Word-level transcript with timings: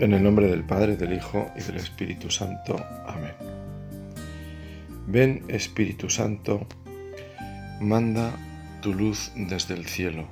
En 0.00 0.14
el 0.14 0.22
nombre 0.22 0.46
del 0.46 0.62
Padre, 0.62 0.96
del 0.96 1.12
Hijo 1.12 1.50
y 1.56 1.62
del 1.62 1.74
Espíritu 1.74 2.30
Santo. 2.30 2.76
Amén. 3.04 3.32
Ven 5.08 5.42
Espíritu 5.48 6.08
Santo, 6.08 6.68
manda 7.80 8.30
tu 8.80 8.94
luz 8.94 9.32
desde 9.34 9.74
el 9.74 9.86
cielo. 9.86 10.28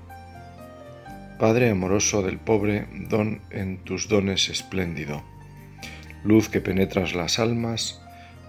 Padre 1.40 1.68
amoroso 1.68 2.22
del 2.22 2.38
pobre, 2.38 2.86
don 3.08 3.40
en 3.50 3.78
tus 3.78 4.08
dones 4.08 4.50
espléndido. 4.50 5.24
Luz 6.22 6.48
que 6.48 6.60
penetras 6.60 7.16
las 7.16 7.40
almas, 7.40 8.00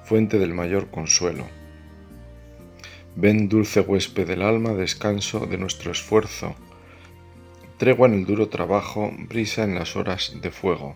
fuente 0.03 0.37
del 0.37 0.53
mayor 0.53 0.91
consuelo. 0.91 1.47
Ven 3.15 3.49
dulce 3.49 3.81
huésped 3.81 4.27
del 4.27 4.43
alma, 4.43 4.75
descanso 4.75 5.47
de 5.47 5.57
nuestro 5.57 5.91
esfuerzo. 5.91 6.55
Tregua 7.77 8.07
en 8.07 8.13
el 8.13 8.25
duro 8.27 8.49
trabajo, 8.49 9.11
brisa 9.17 9.63
en 9.63 9.73
las 9.73 9.95
horas 9.95 10.37
de 10.39 10.51
fuego 10.51 10.95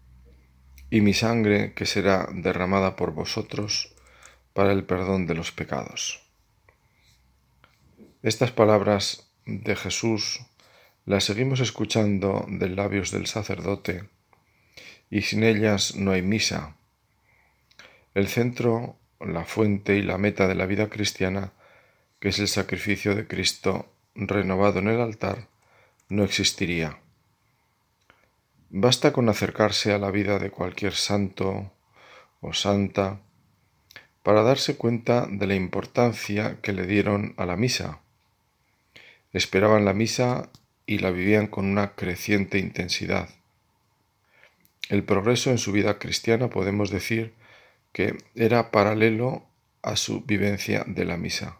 y 0.91 1.01
mi 1.01 1.13
sangre 1.13 1.73
que 1.73 1.87
será 1.87 2.27
derramada 2.31 2.95
por 2.95 3.13
vosotros 3.13 3.95
para 4.53 4.73
el 4.73 4.83
perdón 4.83 5.25
de 5.25 5.33
los 5.33 5.51
pecados. 5.51 6.21
Estas 8.21 8.51
palabras 8.51 9.31
de 9.45 9.75
Jesús 9.75 10.41
las 11.05 11.23
seguimos 11.23 11.61
escuchando 11.61 12.45
de 12.47 12.69
labios 12.69 13.09
del 13.09 13.25
sacerdote 13.25 14.09
y 15.09 15.23
sin 15.23 15.43
ellas 15.43 15.95
no 15.95 16.11
hay 16.11 16.21
misa. 16.21 16.75
El 18.13 18.27
centro, 18.27 18.97
la 19.19 19.45
fuente 19.45 19.95
y 19.95 20.01
la 20.01 20.17
meta 20.17 20.47
de 20.47 20.55
la 20.55 20.65
vida 20.65 20.89
cristiana, 20.89 21.53
que 22.19 22.29
es 22.29 22.39
el 22.39 22.49
sacrificio 22.49 23.15
de 23.15 23.27
Cristo 23.27 23.93
renovado 24.13 24.79
en 24.79 24.89
el 24.89 24.99
altar, 24.99 25.47
no 26.09 26.25
existiría. 26.25 27.00
Basta 28.73 29.11
con 29.11 29.27
acercarse 29.27 29.91
a 29.91 29.97
la 29.97 30.11
vida 30.11 30.39
de 30.39 30.49
cualquier 30.49 30.93
santo 30.93 31.73
o 32.39 32.53
santa 32.53 33.19
para 34.23 34.43
darse 34.43 34.77
cuenta 34.77 35.27
de 35.29 35.45
la 35.45 35.55
importancia 35.55 36.61
que 36.61 36.71
le 36.71 36.87
dieron 36.87 37.33
a 37.35 37.45
la 37.45 37.57
misa. 37.57 37.99
Esperaban 39.33 39.83
la 39.83 39.91
misa 39.93 40.49
y 40.85 40.99
la 40.99 41.11
vivían 41.11 41.47
con 41.47 41.65
una 41.65 41.95
creciente 41.95 42.59
intensidad. 42.59 43.27
El 44.87 45.03
progreso 45.03 45.51
en 45.51 45.57
su 45.57 45.73
vida 45.73 45.99
cristiana 45.99 46.49
podemos 46.49 46.91
decir 46.91 47.33
que 47.91 48.15
era 48.35 48.71
paralelo 48.71 49.43
a 49.81 49.97
su 49.97 50.21
vivencia 50.21 50.85
de 50.87 51.03
la 51.03 51.17
misa. 51.17 51.59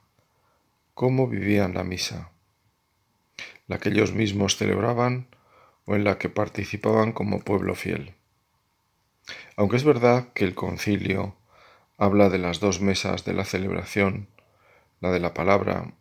¿Cómo 0.93 1.27
vivían 1.27 1.73
la 1.73 1.83
misa? 1.83 2.31
La 3.67 3.79
que 3.79 3.89
ellos 3.89 4.13
mismos 4.13 4.55
celebraban 4.55 5.27
o 5.85 5.95
en 5.95 6.03
la 6.03 6.17
que 6.17 6.29
participaban 6.29 7.11
como 7.11 7.41
pueblo 7.41 7.75
fiel. 7.75 8.13
Aunque 9.55 9.77
es 9.77 9.83
verdad 9.83 10.29
que 10.33 10.43
el 10.43 10.55
concilio 10.55 11.35
habla 11.97 12.29
de 12.29 12.39
las 12.39 12.59
dos 12.59 12.81
mesas 12.81 13.25
de 13.25 13.33
la 13.33 13.45
celebración, 13.45 14.27
la 14.99 15.11
de 15.11 15.19
la 15.19 15.33
palabra 15.33 15.93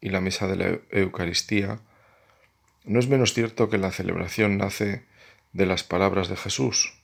y 0.00 0.10
la 0.10 0.20
mesa 0.20 0.46
de 0.46 0.56
la 0.56 0.78
Eucaristía, 0.90 1.80
no 2.84 2.98
es 2.98 3.08
menos 3.08 3.34
cierto 3.34 3.68
que 3.68 3.78
la 3.78 3.90
celebración 3.90 4.58
nace 4.58 5.04
de 5.52 5.66
las 5.66 5.82
palabras 5.82 6.28
de 6.28 6.36
Jesús, 6.36 6.94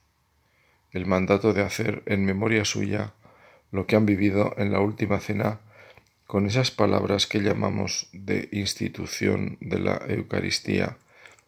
el 0.92 1.06
mandato 1.06 1.53
de 1.53 1.62
hacer 1.62 2.03
en 2.06 2.25
memoria 2.25 2.65
suya 2.65 3.15
lo 3.71 3.87
que 3.87 3.97
han 3.97 4.06
vivido 4.06 4.54
en 4.59 4.71
la 4.71 4.81
última 4.81 5.19
cena 5.19 5.60
con 6.26 6.47
esas 6.47 6.71
palabras 6.71 7.26
que 7.26 7.41
llamamos 7.41 8.09
de 8.12 8.48
institución 8.53 9.56
de 9.60 9.78
la 9.78 10.03
Eucaristía 10.09 10.98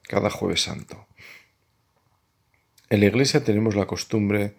cada 0.08 0.30
jueves 0.30 0.62
santo. 0.62 1.06
En 2.90 3.00
la 3.00 3.06
iglesia 3.06 3.42
tenemos 3.42 3.74
la 3.74 3.86
costumbre 3.86 4.54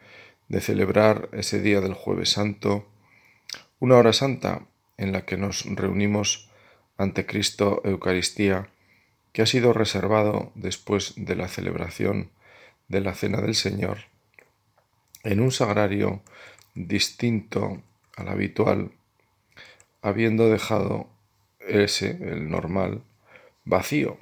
de 0.48 0.62
celebrar 0.62 1.30
ese 1.32 1.62
día 1.62 1.82
del 1.82 1.94
jueves 1.94 2.30
santo 2.30 2.88
una 3.80 3.98
hora 3.98 4.14
santa 4.14 4.68
en 4.98 5.12
la 5.12 5.26
que 5.26 5.38
nos 5.38 5.66
reunimos 5.66 6.50
ante 6.98 7.26
Cristo 7.26 7.82
Eucaristía, 7.84 8.70
que 9.34 9.42
ha 9.42 9.46
sido 9.46 9.74
reservado 9.74 10.52
después 10.56 11.14
de 11.18 11.36
la 11.36 11.48
celebración 11.48 12.32
de 12.88 13.02
la 13.02 13.14
Cena 13.14 13.42
del 13.42 13.56
Señor, 13.56 13.98
en 15.24 15.42
un 15.42 15.52
sagrario 15.52 16.22
distinto 16.74 17.82
al 18.16 18.30
habitual, 18.30 18.92
habiendo 20.02 20.50
dejado 20.50 21.10
ese, 21.60 22.12
el 22.22 22.50
normal, 22.50 23.04
vacío 23.66 24.18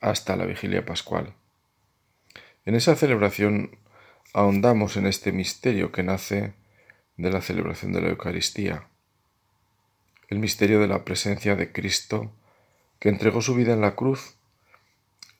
hasta 0.00 0.36
la 0.36 0.46
vigilia 0.46 0.84
pascual. 0.84 1.34
En 2.64 2.74
esa 2.74 2.96
celebración 2.96 3.78
ahondamos 4.34 4.96
en 4.96 5.06
este 5.06 5.32
misterio 5.32 5.90
que 5.92 6.02
nace 6.02 6.52
de 7.16 7.30
la 7.30 7.40
celebración 7.40 7.92
de 7.92 8.02
la 8.02 8.08
Eucaristía, 8.08 8.88
el 10.28 10.38
misterio 10.38 10.80
de 10.80 10.88
la 10.88 11.04
presencia 11.04 11.56
de 11.56 11.72
Cristo 11.72 12.30
que 12.98 13.08
entregó 13.08 13.40
su 13.40 13.54
vida 13.54 13.72
en 13.72 13.80
la 13.80 13.94
cruz 13.94 14.36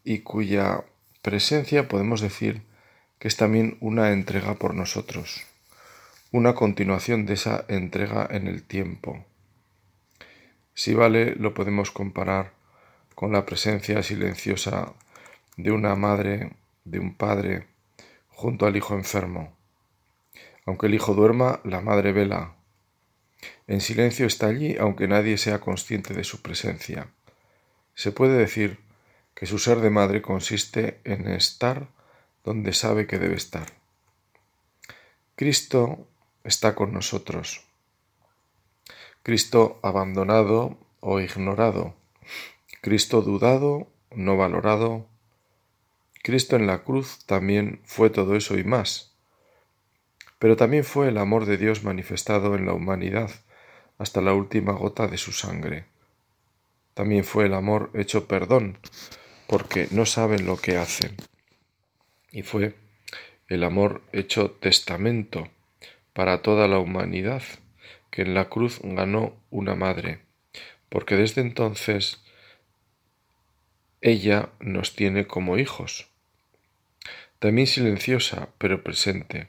y 0.05 0.21
cuya 0.21 0.85
presencia 1.23 1.89
podemos 1.89 2.21
decir 2.21 2.63
que 3.19 3.29
es 3.29 3.37
también 3.37 3.77
una 3.81 4.13
entrega 4.13 4.55
por 4.55 4.75
nosotros, 4.75 5.45
una 6.31 6.55
continuación 6.55 7.27
de 7.27 7.35
esa 7.35 7.65
entrega 7.69 8.27
en 8.31 8.47
el 8.47 8.63
tiempo. 8.63 9.25
Si 10.75 10.95
vale, 10.95 11.35
lo 11.35 11.55
podemos 11.55 11.91
comparar 11.91 12.53
con 13.19 13.33
la 13.33 13.45
presencia 13.45 14.01
silenciosa 14.05 14.95
de 15.57 15.73
una 15.73 15.97
madre, 15.97 16.53
de 16.85 17.01
un 17.01 17.17
padre, 17.17 17.67
junto 18.29 18.65
al 18.65 18.77
hijo 18.77 18.95
enfermo. 18.95 19.57
Aunque 20.65 20.87
el 20.87 20.95
hijo 20.95 21.15
duerma, 21.15 21.59
la 21.65 21.81
madre 21.81 22.13
vela. 22.13 22.55
En 23.67 23.81
silencio 23.81 24.25
está 24.25 24.47
allí, 24.47 24.77
aunque 24.79 25.09
nadie 25.09 25.37
sea 25.37 25.59
consciente 25.59 26.15
de 26.15 26.23
su 26.23 26.43
presencia. 26.43 27.09
Se 27.97 28.13
puede 28.13 28.39
decir 28.39 28.79
que 29.35 29.47
su 29.47 29.59
ser 29.59 29.81
de 29.81 29.91
madre 29.91 30.23
consiste 30.23 31.01
en 31.03 31.27
estar 31.27 31.89
donde 32.45 32.73
sabe 32.73 33.09
que 33.09 33.19
debe 33.19 33.35
estar. 33.35 33.67
Cristo 35.35 36.07
está 36.45 36.77
con 36.77 36.93
nosotros. 36.93 37.65
Cristo 39.25 39.81
abandonado 39.83 40.79
o 41.01 41.19
ignorado, 41.19 41.98
Cristo 42.81 43.23
dudado, 43.23 43.89
no 44.11 44.37
valorado. 44.37 45.07
Cristo 46.23 46.57
en 46.57 46.67
la 46.67 46.85
cruz 46.85 47.25
también 47.27 47.81
fue 47.85 48.11
todo 48.11 48.37
eso 48.37 48.59
y 48.59 48.65
más. 48.65 49.17
Pero 50.39 50.57
también 50.57 50.85
fue 50.85 51.09
el 51.09 51.19
amor 51.19 51.47
de 51.47 51.57
Dios 51.57 51.83
manifestado 51.83 52.55
en 52.55 52.67
la 52.67 52.73
humanidad 52.73 53.31
hasta 53.99 54.21
la 54.21 54.33
última 54.33 54.73
gota 54.73 55.09
de 55.09 55.19
su 55.19 55.33
sangre. 55.33 55.87
También 56.95 57.25
fue 57.25 57.47
el 57.47 57.55
amor 57.55 57.91
hecho 57.95 58.29
perdón, 58.29 58.79
porque 59.49 59.89
no 59.91 60.07
saben 60.07 60.47
lo 60.47 60.57
que 60.57 60.77
hacen. 60.77 61.17
Y 62.31 62.43
fue 62.43 62.75
el 63.49 63.65
amor 63.65 64.03
hecho 64.13 64.51
testamento 64.53 65.49
para 66.13 66.43
toda 66.43 66.69
la 66.69 66.79
humanidad, 66.79 67.43
que 68.11 68.23
en 68.23 68.35
la 68.35 68.49
cruz 68.49 68.81
ganó 68.83 69.35
una 69.51 69.75
madre, 69.75 70.21
porque 70.89 71.17
desde 71.17 71.41
entonces 71.41 72.23
ella 74.01 74.51
nos 74.61 74.95
tiene 74.95 75.27
como 75.27 75.59
hijos. 75.59 76.09
También 77.39 77.67
silenciosa, 77.67 78.49
pero 78.59 78.83
presente. 78.83 79.49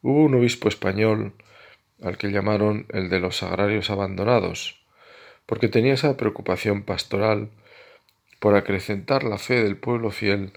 Hubo 0.00 0.24
un 0.24 0.34
obispo 0.34 0.68
español 0.68 1.34
al 2.02 2.18
que 2.18 2.30
llamaron 2.30 2.86
el 2.90 3.08
de 3.08 3.20
los 3.20 3.38
sagrarios 3.38 3.90
abandonados, 3.90 4.82
porque 5.46 5.68
tenía 5.68 5.94
esa 5.94 6.16
preocupación 6.16 6.82
pastoral 6.82 7.50
por 8.40 8.56
acrecentar 8.56 9.24
la 9.24 9.38
fe 9.38 9.62
del 9.62 9.76
pueblo 9.76 10.10
fiel 10.10 10.52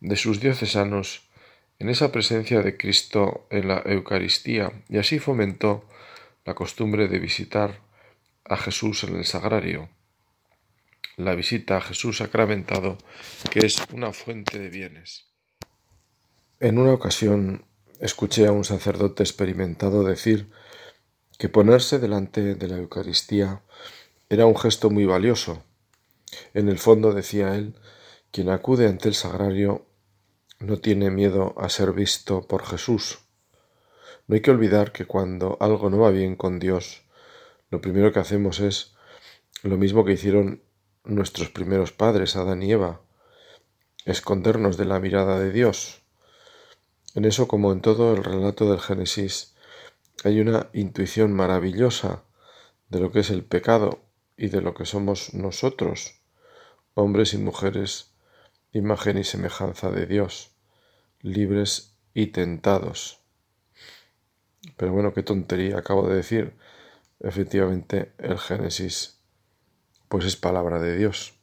de 0.00 0.16
sus 0.16 0.40
diocesanos 0.40 1.28
en 1.78 1.88
esa 1.88 2.10
presencia 2.12 2.60
de 2.62 2.76
Cristo 2.76 3.46
en 3.50 3.68
la 3.68 3.82
Eucaristía 3.84 4.72
y 4.88 4.98
así 4.98 5.18
fomentó 5.18 5.84
la 6.44 6.54
costumbre 6.54 7.08
de 7.08 7.18
visitar 7.18 7.80
a 8.44 8.56
Jesús 8.56 9.04
en 9.04 9.16
el 9.16 9.24
sagrario. 9.24 9.88
La 11.20 11.34
visita 11.34 11.76
a 11.76 11.80
Jesús 11.82 12.16
sacramentado, 12.16 12.96
que 13.50 13.66
es 13.66 13.76
una 13.92 14.10
fuente 14.14 14.58
de 14.58 14.70
bienes. 14.70 15.26
En 16.60 16.78
una 16.78 16.94
ocasión 16.94 17.66
escuché 18.00 18.46
a 18.46 18.52
un 18.52 18.64
sacerdote 18.64 19.22
experimentado 19.22 20.02
decir 20.02 20.50
que 21.38 21.50
ponerse 21.50 21.98
delante 21.98 22.54
de 22.54 22.68
la 22.68 22.78
Eucaristía 22.78 23.60
era 24.30 24.46
un 24.46 24.56
gesto 24.56 24.88
muy 24.88 25.04
valioso. 25.04 25.62
En 26.54 26.70
el 26.70 26.78
fondo, 26.78 27.12
decía 27.12 27.54
él, 27.54 27.74
quien 28.30 28.48
acude 28.48 28.88
ante 28.88 29.08
el 29.08 29.14
sagrario 29.14 29.84
no 30.58 30.78
tiene 30.78 31.10
miedo 31.10 31.54
a 31.58 31.68
ser 31.68 31.92
visto 31.92 32.48
por 32.48 32.64
Jesús. 32.64 33.18
No 34.26 34.36
hay 34.36 34.40
que 34.40 34.52
olvidar 34.52 34.90
que 34.92 35.04
cuando 35.04 35.58
algo 35.60 35.90
no 35.90 35.98
va 35.98 36.12
bien 36.12 36.34
con 36.34 36.58
Dios, 36.58 37.02
lo 37.68 37.82
primero 37.82 38.10
que 38.10 38.20
hacemos 38.20 38.58
es 38.60 38.94
lo 39.62 39.76
mismo 39.76 40.06
que 40.06 40.12
hicieron 40.12 40.62
nuestros 41.10 41.50
primeros 41.50 41.92
padres, 41.92 42.36
Adán 42.36 42.62
y 42.62 42.72
Eva, 42.72 43.00
escondernos 44.04 44.76
de 44.76 44.84
la 44.84 45.00
mirada 45.00 45.38
de 45.38 45.52
Dios. 45.52 46.02
En 47.14 47.24
eso, 47.24 47.48
como 47.48 47.72
en 47.72 47.80
todo 47.80 48.14
el 48.14 48.24
relato 48.24 48.70
del 48.70 48.80
Génesis, 48.80 49.54
hay 50.24 50.40
una 50.40 50.68
intuición 50.72 51.32
maravillosa 51.32 52.22
de 52.88 53.00
lo 53.00 53.10
que 53.10 53.20
es 53.20 53.30
el 53.30 53.44
pecado 53.44 54.00
y 54.36 54.48
de 54.48 54.60
lo 54.60 54.74
que 54.74 54.84
somos 54.84 55.34
nosotros, 55.34 56.20
hombres 56.94 57.34
y 57.34 57.38
mujeres, 57.38 58.12
imagen 58.72 59.18
y 59.18 59.24
semejanza 59.24 59.90
de 59.90 60.06
Dios, 60.06 60.52
libres 61.20 61.96
y 62.14 62.28
tentados. 62.28 63.20
Pero 64.76 64.92
bueno, 64.92 65.12
qué 65.12 65.22
tontería 65.22 65.78
acabo 65.78 66.08
de 66.08 66.16
decir. 66.16 66.54
Efectivamente, 67.20 68.12
el 68.18 68.38
Génesis, 68.38 69.19
pues 70.10 70.24
es 70.24 70.34
palabra 70.34 70.80
de 70.80 70.96
Dios. 70.96 71.34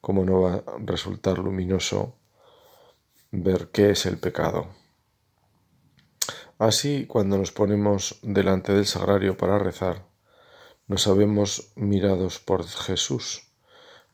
¿Cómo 0.00 0.24
no 0.24 0.40
va 0.40 0.54
a 0.54 0.64
resultar 0.80 1.38
luminoso 1.38 2.18
ver 3.30 3.68
qué 3.68 3.90
es 3.90 4.04
el 4.04 4.18
pecado? 4.18 4.74
Así, 6.58 7.06
cuando 7.06 7.38
nos 7.38 7.52
ponemos 7.52 8.18
delante 8.22 8.72
del 8.72 8.84
sagrario 8.84 9.36
para 9.36 9.60
rezar, 9.60 10.08
nos 10.88 11.02
sabemos 11.02 11.70
mirados 11.76 12.40
por 12.40 12.66
Jesús, 12.66 13.52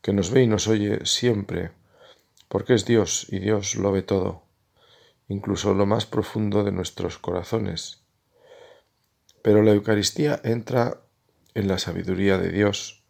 que 0.03 0.13
nos 0.13 0.29
ve 0.29 0.43
y 0.43 0.47
nos 0.47 0.67
oye 0.67 1.03
siempre, 1.07 1.71
porque 2.47 2.75
es 2.75 2.85
Dios 2.85 3.25
y 3.31 3.39
Dios 3.39 3.73
lo 3.73 3.91
ve 3.91 4.03
todo, 4.03 4.43
incluso 5.27 5.73
lo 5.73 5.87
más 5.87 6.05
profundo 6.05 6.63
de 6.63 6.71
nuestros 6.71 7.17
corazones. 7.17 8.03
Pero 9.41 9.63
la 9.63 9.71
Eucaristía 9.71 10.39
entra 10.43 11.01
en 11.55 11.67
la 11.67 11.79
sabiduría 11.79 12.37
de 12.37 12.51
Dios, 12.51 13.04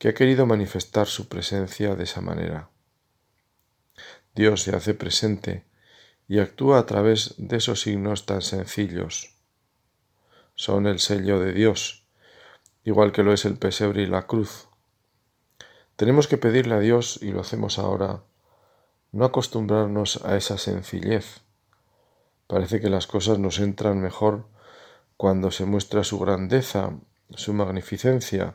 que 0.00 0.08
ha 0.08 0.14
querido 0.14 0.46
manifestar 0.46 1.06
su 1.08 1.28
presencia 1.28 1.94
de 1.94 2.04
esa 2.04 2.22
manera. 2.22 2.70
Dios 4.34 4.62
se 4.62 4.74
hace 4.74 4.94
presente 4.94 5.66
y 6.26 6.38
actúa 6.38 6.78
a 6.78 6.86
través 6.86 7.34
de 7.36 7.58
esos 7.58 7.82
signos 7.82 8.24
tan 8.24 8.40
sencillos. 8.40 9.36
Son 10.54 10.86
el 10.86 11.00
sello 11.00 11.38
de 11.38 11.52
Dios, 11.52 12.06
igual 12.82 13.12
que 13.12 13.22
lo 13.22 13.34
es 13.34 13.44
el 13.44 13.58
pesebre 13.58 14.00
y 14.00 14.06
la 14.06 14.26
cruz. 14.26 14.68
Tenemos 15.96 16.28
que 16.28 16.38
pedirle 16.38 16.76
a 16.76 16.80
Dios, 16.80 17.18
y 17.20 17.30
lo 17.30 17.42
hacemos 17.42 17.78
ahora, 17.78 18.22
no 19.12 19.26
acostumbrarnos 19.26 20.24
a 20.24 20.34
esa 20.38 20.56
sencillez. 20.56 21.42
Parece 22.46 22.80
que 22.80 22.88
las 22.88 23.06
cosas 23.06 23.38
nos 23.38 23.58
entran 23.58 24.00
mejor 24.00 24.48
cuando 25.18 25.50
se 25.50 25.66
muestra 25.66 26.04
su 26.04 26.18
grandeza, 26.18 26.98
su 27.34 27.52
magnificencia, 27.52 28.54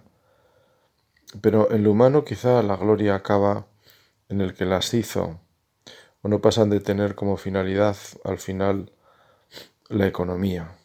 pero 1.42 1.72
en 1.72 1.84
lo 1.84 1.92
humano 1.92 2.26
quizá 2.26 2.62
la 2.64 2.78
gloria 2.78 3.16
acaba 3.16 3.68
en 4.30 4.42
el 4.42 4.54
que 4.54 4.66
las 4.66 4.94
hizo, 4.94 5.40
o 6.22 6.28
no 6.28 6.42
pasan 6.42 6.70
de 6.70 6.80
tener 6.80 7.16
como 7.16 7.38
finalidad 7.38 7.96
al 8.24 8.40
final 8.40 8.92
la 9.90 10.08
economía. 10.08 10.78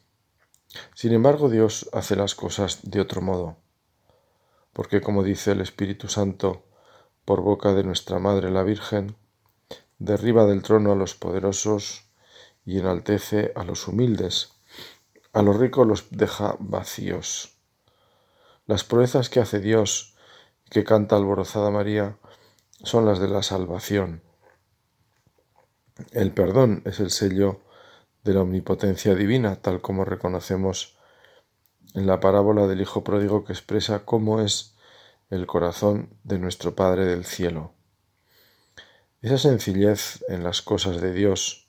Sin 0.95 1.13
embargo, 1.13 1.49
Dios 1.49 1.89
hace 1.93 2.17
las 2.17 2.35
cosas 2.35 2.81
de 2.83 3.01
otro 3.01 3.23
modo, 3.23 3.57
porque 4.73 5.01
como 5.01 5.23
dice 5.23 5.53
el 5.53 5.61
Espíritu 5.61 6.09
Santo 6.09 6.65
por 7.25 7.41
boca 7.43 7.75
de 7.75 7.85
nuestra 7.85 8.19
Madre 8.19 8.51
la 8.51 8.63
Virgen, 8.63 9.17
derriba 9.99 10.47
del 10.47 10.63
trono 10.63 10.93
a 10.93 10.97
los 10.97 11.15
poderosos 11.15 12.05
y 12.65 12.79
enaltece 12.79 13.53
a 13.55 13.65
los 13.65 13.89
humildes, 13.89 14.53
a 15.33 15.43
los 15.43 15.57
ricos 15.57 15.87
los 15.87 16.11
deja 16.11 16.57
vacíos. 16.59 17.57
Las 18.67 18.85
proezas 18.85 19.29
que 19.29 19.41
hace 19.41 19.61
Dios, 19.61 20.10
que 20.71 20.85
canta 20.85 21.17
alborozada 21.17 21.71
María, 21.71 22.17
son 22.83 23.05
las 23.05 23.19
de 23.19 23.29
la 23.29 23.43
salvación 23.43 24.23
el 26.13 26.33
perdón 26.33 26.83
es 26.85 27.01
el 27.01 27.11
sello 27.11 27.61
de 28.25 28.35
la 28.35 28.43
omnipotencia 28.43 29.15
divina, 29.15 29.57
tal 29.57 29.81
como 29.81 30.05
reconocemos 30.05 30.97
en 31.95 32.07
la 32.07 32.21
parábola 32.21 32.67
del 32.67 32.81
Hijo 32.81 33.05
Pródigo 33.05 33.45
que 33.45 33.53
expresa 33.53 34.05
cómo 34.05 34.41
es 34.41 34.77
el 35.31 35.47
corazón 35.47 36.11
de 36.25 36.39
nuestro 36.39 36.75
Padre 36.75 37.05
del 37.05 37.25
cielo. 37.25 37.73
Esa 39.23 39.39
sencillez 39.39 40.25
en 40.29 40.43
las 40.43 40.63
cosas 40.63 41.01
de 41.01 41.13
Dios 41.13 41.69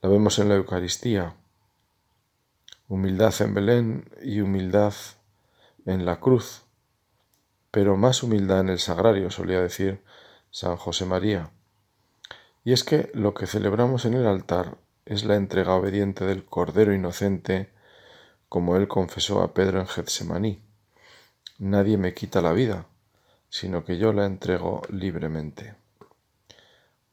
la 0.00 0.08
vemos 0.08 0.38
en 0.38 0.48
la 0.48 0.54
Eucaristía. 0.54 1.34
Humildad 2.88 3.34
en 3.40 3.54
Belén 3.54 4.10
y 4.22 4.40
humildad 4.40 4.94
en 5.84 6.06
la 6.06 6.20
cruz, 6.20 6.62
pero 7.70 7.96
más 7.96 8.22
humildad 8.22 8.60
en 8.60 8.70
el 8.70 8.78
sagrario, 8.78 9.30
solía 9.30 9.60
decir 9.60 10.02
San 10.50 10.76
José 10.76 11.04
María. 11.04 11.50
Y 12.64 12.72
es 12.72 12.84
que 12.84 13.10
lo 13.14 13.34
que 13.34 13.46
celebramos 13.46 14.04
en 14.04 14.14
el 14.14 14.26
altar 14.26 14.78
es 15.04 15.24
la 15.24 15.36
entrega 15.36 15.74
obediente 15.74 16.24
del 16.24 16.44
Cordero 16.44 16.94
Inocente, 16.94 17.72
como 18.48 18.76
él 18.76 18.88
confesó 18.88 19.42
a 19.42 19.54
Pedro 19.54 19.80
en 19.80 19.86
Getsemaní. 19.86 20.62
Nadie 21.58 21.98
me 21.98 22.14
quita 22.14 22.40
la 22.40 22.52
vida, 22.52 22.86
sino 23.48 23.84
que 23.84 23.98
yo 23.98 24.12
la 24.12 24.26
entrego 24.26 24.82
libremente. 24.90 25.74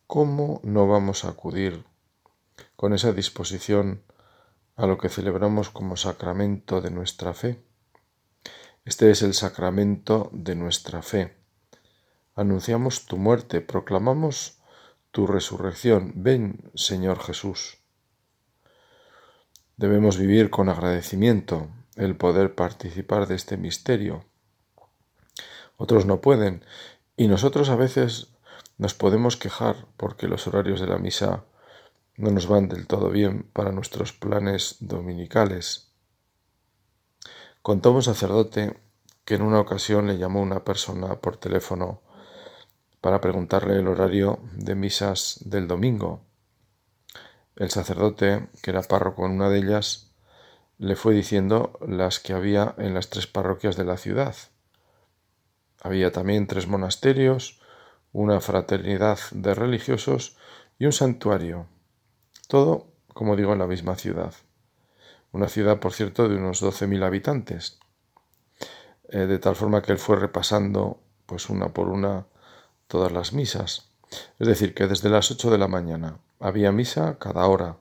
¿Cómo 0.08 0.60
no 0.64 0.88
vamos 0.88 1.26
a 1.26 1.30
acudir 1.30 1.84
con 2.76 2.94
esa 2.94 3.12
disposición 3.12 4.04
a 4.76 4.86
lo 4.86 4.98
que 4.98 5.10
celebramos 5.10 5.70
como 5.70 5.98
sacramento 5.98 6.82
de 6.82 6.92
nuestra 6.92 7.34
fe? 7.34 7.64
Este 8.86 9.10
es 9.10 9.24
el 9.24 9.34
sacramento 9.34 10.30
de 10.32 10.54
nuestra 10.54 11.02
fe. 11.02 11.36
Anunciamos 12.36 13.08
tu 13.08 13.18
muerte, 13.18 13.60
proclamamos 13.60 14.60
tu 15.10 15.26
resurrección. 15.26 16.14
Ven, 16.18 16.70
Señor 16.76 17.20
Jesús. 17.20 17.80
Debemos 19.76 20.20
vivir 20.20 20.52
con 20.52 20.70
agradecimiento 20.70 21.68
el 21.96 22.16
poder 22.16 22.54
participar 22.54 23.26
de 23.26 23.34
este 23.34 23.58
misterio. 23.58 24.24
Otros 25.78 26.06
no 26.06 26.22
pueden 26.22 26.64
y 27.18 27.28
nosotros 27.28 27.70
a 27.70 27.76
veces 27.76 28.28
nos 28.78 28.94
podemos 28.94 29.36
quejar 29.36 29.88
porque 29.98 30.28
los 30.28 30.46
horarios 30.46 30.80
de 30.80 30.86
la 30.86 31.00
misa 31.00 31.44
no 32.18 32.30
nos 32.30 32.46
van 32.46 32.70
del 32.70 32.86
todo 32.86 33.10
bien 33.10 33.50
para 33.52 33.72
nuestros 33.72 34.14
planes 34.14 34.76
dominicales. 34.80 35.85
Contó 37.66 37.94
un 37.94 38.04
sacerdote 38.04 38.80
que 39.26 39.34
en 39.34 39.42
una 39.42 39.60
ocasión 39.60 40.06
le 40.06 40.20
llamó 40.20 40.40
una 40.40 40.64
persona 40.64 41.16
por 41.16 41.38
teléfono 41.38 42.04
para 43.02 43.22
preguntarle 43.22 43.80
el 43.80 43.88
horario 43.88 44.38
de 44.54 44.76
misas 44.76 45.40
del 45.46 45.68
domingo. 45.68 46.22
El 47.56 47.72
sacerdote, 47.72 48.50
que 48.62 48.70
era 48.70 48.84
párroco 48.84 49.26
en 49.26 49.32
una 49.32 49.50
de 49.50 49.58
ellas, 49.58 50.12
le 50.78 50.96
fue 50.96 51.16
diciendo 51.16 51.80
las 51.88 52.20
que 52.20 52.34
había 52.34 52.76
en 52.78 52.94
las 52.94 53.10
tres 53.10 53.26
parroquias 53.26 53.76
de 53.76 53.86
la 53.86 53.98
ciudad. 53.98 54.36
Había 55.82 56.12
también 56.12 56.46
tres 56.46 56.68
monasterios, 56.68 57.60
una 58.12 58.42
fraternidad 58.42 59.18
de 59.32 59.56
religiosos 59.56 60.38
y 60.78 60.86
un 60.86 60.94
santuario. 60.94 61.66
Todo, 62.48 62.86
como 63.16 63.36
digo, 63.36 63.54
en 63.54 63.60
la 63.60 63.66
misma 63.66 63.96
ciudad. 63.96 64.36
Una 65.36 65.50
ciudad, 65.50 65.82
por 65.82 65.92
cierto, 65.92 66.30
de 66.30 66.38
unos 66.38 66.64
12.000 66.64 67.04
habitantes. 67.04 67.78
Eh, 69.10 69.26
de 69.26 69.38
tal 69.38 69.58
forma 69.58 69.82
que 69.82 69.92
él 69.92 69.98
fue 69.98 70.16
repasando, 70.16 71.02
pues 71.26 71.50
una 71.50 71.74
por 71.74 71.90
una, 71.90 72.26
todas 72.88 73.12
las 73.12 73.34
misas. 73.34 73.92
Es 74.40 74.48
decir, 74.48 74.74
que 74.74 74.88
desde 74.88 75.10
las 75.10 75.30
ocho 75.32 75.52
de 75.52 75.58
la 75.58 75.68
mañana 75.68 76.20
había 76.40 76.72
misa 76.72 77.18
cada 77.20 77.46
hora. 77.48 77.76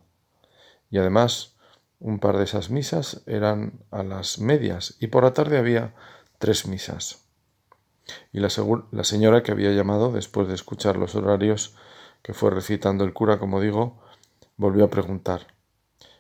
Y 0.90 0.99
además 0.99 1.54
un 2.00 2.18
par 2.18 2.38
de 2.38 2.42
esas 2.42 2.70
misas 2.70 3.23
eran 3.26 3.84
a 3.92 4.02
las 4.02 4.40
medias 4.40 4.96
y 4.99 5.06
por 5.06 5.23
la 5.23 5.32
tarde 5.32 5.56
había 5.56 5.94
tres 6.40 6.66
misas. 6.66 7.23
Y 8.32 8.40
la, 8.40 8.49
la 8.90 9.04
señora 9.04 9.44
que 9.44 9.52
había 9.52 9.70
llamado 9.70 10.11
después 10.11 10.49
de 10.49 10.54
escuchar 10.54 10.96
los 10.96 11.14
horarios 11.14 11.76
que 12.20 12.34
fue 12.34 12.50
recitando 12.50 13.04
el 13.04 13.12
cura, 13.12 13.38
como 13.38 13.61
digo, 13.61 14.02
volvió 14.56 14.87
a 14.87 14.90
preguntar. 14.90 15.53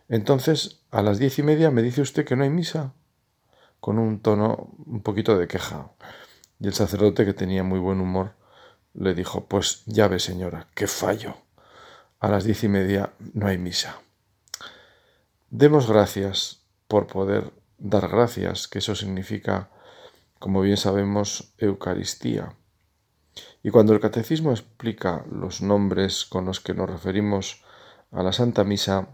Entonces, 0.08 0.82
a 0.90 1.02
las 1.02 1.18
diez 1.18 1.38
y 1.38 1.42
media 1.42 1.70
me 1.70 1.82
dice 1.82 2.02
usted 2.02 2.24
que 2.24 2.36
no 2.36 2.44
hay 2.44 2.50
misa, 2.50 2.92
con 3.80 3.98
un 3.98 4.20
tono 4.20 4.74
un 4.86 5.02
poquito 5.02 5.38
de 5.38 5.48
queja. 5.48 5.90
Y 6.60 6.66
el 6.66 6.74
sacerdote, 6.74 7.24
que 7.24 7.34
tenía 7.34 7.62
muy 7.62 7.78
buen 7.78 8.00
humor, 8.00 8.34
le 8.94 9.14
dijo, 9.14 9.46
pues 9.46 9.82
ya 9.86 10.08
ve 10.08 10.18
señora, 10.18 10.68
qué 10.74 10.86
fallo. 10.86 11.36
A 12.20 12.28
las 12.28 12.44
diez 12.44 12.64
y 12.64 12.68
media 12.68 13.12
no 13.32 13.46
hay 13.46 13.58
misa. 13.58 14.00
Demos 15.50 15.88
gracias 15.88 16.62
por 16.88 17.06
poder 17.06 17.52
dar 17.78 18.08
gracias, 18.08 18.68
que 18.68 18.78
eso 18.78 18.94
significa, 18.94 19.70
como 20.38 20.60
bien 20.60 20.76
sabemos, 20.76 21.52
Eucaristía. 21.58 22.54
Y 23.62 23.70
cuando 23.70 23.92
el 23.92 24.00
catecismo 24.00 24.52
explica 24.52 25.24
los 25.30 25.60
nombres 25.60 26.24
con 26.24 26.44
los 26.44 26.60
que 26.60 26.74
nos 26.74 26.88
referimos 26.88 27.62
a 28.12 28.22
la 28.22 28.32
Santa 28.32 28.64
Misa, 28.64 29.08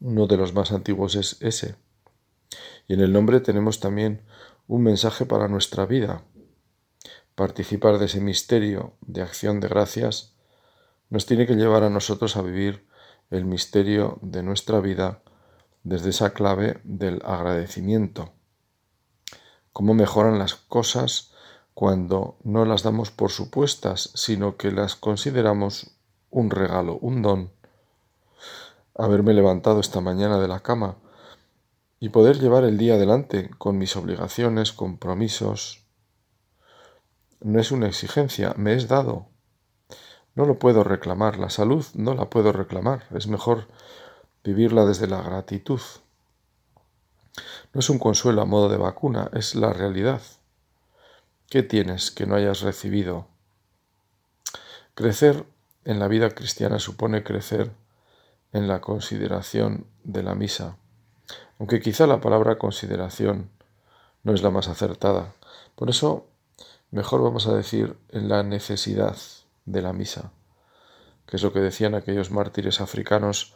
uno 0.00 0.26
de 0.26 0.36
los 0.36 0.54
más 0.54 0.72
antiguos 0.72 1.14
es 1.14 1.36
ese. 1.40 1.76
Y 2.88 2.94
en 2.94 3.00
el 3.00 3.12
nombre 3.12 3.40
tenemos 3.40 3.80
también 3.80 4.22
un 4.68 4.82
mensaje 4.82 5.26
para 5.26 5.48
nuestra 5.48 5.86
vida. 5.86 6.22
Participar 7.34 7.98
de 7.98 8.06
ese 8.06 8.20
misterio 8.20 8.94
de 9.00 9.22
acción 9.22 9.60
de 9.60 9.68
gracias 9.68 10.34
nos 11.10 11.26
tiene 11.26 11.46
que 11.46 11.54
llevar 11.54 11.82
a 11.82 11.90
nosotros 11.90 12.36
a 12.36 12.42
vivir 12.42 12.86
el 13.30 13.44
misterio 13.44 14.18
de 14.22 14.42
nuestra 14.42 14.80
vida 14.80 15.22
desde 15.82 16.10
esa 16.10 16.32
clave 16.32 16.80
del 16.84 17.22
agradecimiento. 17.24 18.32
Cómo 19.72 19.94
mejoran 19.94 20.38
las 20.38 20.54
cosas 20.54 21.32
cuando 21.74 22.38
no 22.42 22.64
las 22.64 22.82
damos 22.82 23.10
por 23.10 23.30
supuestas, 23.30 24.10
sino 24.14 24.56
que 24.56 24.70
las 24.72 24.96
consideramos 24.96 25.90
un 26.30 26.50
regalo, 26.50 26.98
un 26.98 27.22
don. 27.22 27.50
Haberme 28.98 29.34
levantado 29.34 29.80
esta 29.80 30.00
mañana 30.00 30.38
de 30.38 30.48
la 30.48 30.60
cama 30.60 30.96
y 32.00 32.08
poder 32.08 32.38
llevar 32.38 32.64
el 32.64 32.78
día 32.78 32.94
adelante 32.94 33.50
con 33.58 33.78
mis 33.78 33.96
obligaciones, 33.96 34.72
compromisos, 34.72 35.86
no 37.40 37.60
es 37.60 37.70
una 37.70 37.86
exigencia, 37.86 38.54
me 38.56 38.74
es 38.74 38.88
dado. 38.88 39.28
No 40.34 40.46
lo 40.46 40.58
puedo 40.58 40.84
reclamar, 40.84 41.38
la 41.38 41.50
salud 41.50 41.84
no 41.94 42.14
la 42.14 42.30
puedo 42.30 42.52
reclamar, 42.52 43.04
es 43.14 43.26
mejor 43.26 43.68
vivirla 44.42 44.84
desde 44.84 45.06
la 45.06 45.22
gratitud. 45.22 45.80
No 47.72 47.80
es 47.80 47.90
un 47.90 47.98
consuelo 47.98 48.42
a 48.42 48.46
modo 48.46 48.68
de 48.68 48.78
vacuna, 48.78 49.30
es 49.34 49.54
la 49.54 49.72
realidad. 49.72 50.22
¿Qué 51.48 51.62
tienes 51.62 52.10
que 52.10 52.26
no 52.26 52.34
hayas 52.34 52.60
recibido? 52.60 53.28
Crecer 54.94 55.44
en 55.84 55.98
la 55.98 56.08
vida 56.08 56.30
cristiana 56.30 56.78
supone 56.78 57.22
crecer 57.22 57.70
en 58.56 58.68
la 58.68 58.80
consideración 58.80 59.86
de 60.02 60.22
la 60.22 60.34
misa, 60.34 60.78
aunque 61.58 61.80
quizá 61.80 62.06
la 62.06 62.22
palabra 62.22 62.56
consideración 62.56 63.50
no 64.22 64.32
es 64.32 64.42
la 64.42 64.50
más 64.50 64.68
acertada. 64.68 65.34
Por 65.74 65.90
eso, 65.90 66.26
mejor 66.90 67.22
vamos 67.22 67.46
a 67.46 67.54
decir 67.54 67.98
en 68.08 68.30
la 68.30 68.42
necesidad 68.42 69.16
de 69.66 69.82
la 69.82 69.92
misa, 69.92 70.32
que 71.26 71.36
es 71.36 71.42
lo 71.42 71.52
que 71.52 71.60
decían 71.60 71.94
aquellos 71.94 72.30
mártires 72.30 72.80
africanos 72.80 73.54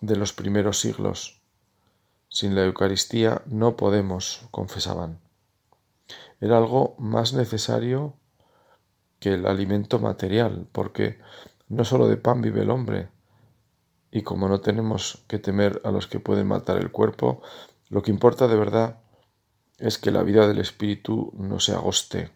de 0.00 0.16
los 0.16 0.32
primeros 0.32 0.80
siglos. 0.80 1.40
Sin 2.28 2.56
la 2.56 2.64
Eucaristía 2.64 3.42
no 3.46 3.76
podemos, 3.76 4.48
confesaban. 4.50 5.20
Era 6.40 6.56
algo 6.56 6.96
más 6.98 7.32
necesario 7.32 8.14
que 9.20 9.34
el 9.34 9.46
alimento 9.46 10.00
material, 10.00 10.66
porque 10.72 11.20
no 11.68 11.84
sólo 11.84 12.08
de 12.08 12.16
pan 12.16 12.42
vive 12.42 12.62
el 12.62 12.70
hombre, 12.70 13.08
y 14.10 14.22
como 14.22 14.48
no 14.48 14.60
tenemos 14.60 15.24
que 15.28 15.38
temer 15.38 15.80
a 15.84 15.90
los 15.90 16.06
que 16.06 16.20
pueden 16.20 16.48
matar 16.48 16.76
el 16.78 16.90
cuerpo, 16.90 17.42
lo 17.88 18.02
que 18.02 18.10
importa 18.10 18.48
de 18.48 18.56
verdad 18.56 19.00
es 19.78 19.98
que 19.98 20.10
la 20.10 20.22
vida 20.22 20.46
del 20.46 20.58
espíritu 20.58 21.32
no 21.36 21.60
se 21.60 21.72
agoste. 21.72 22.30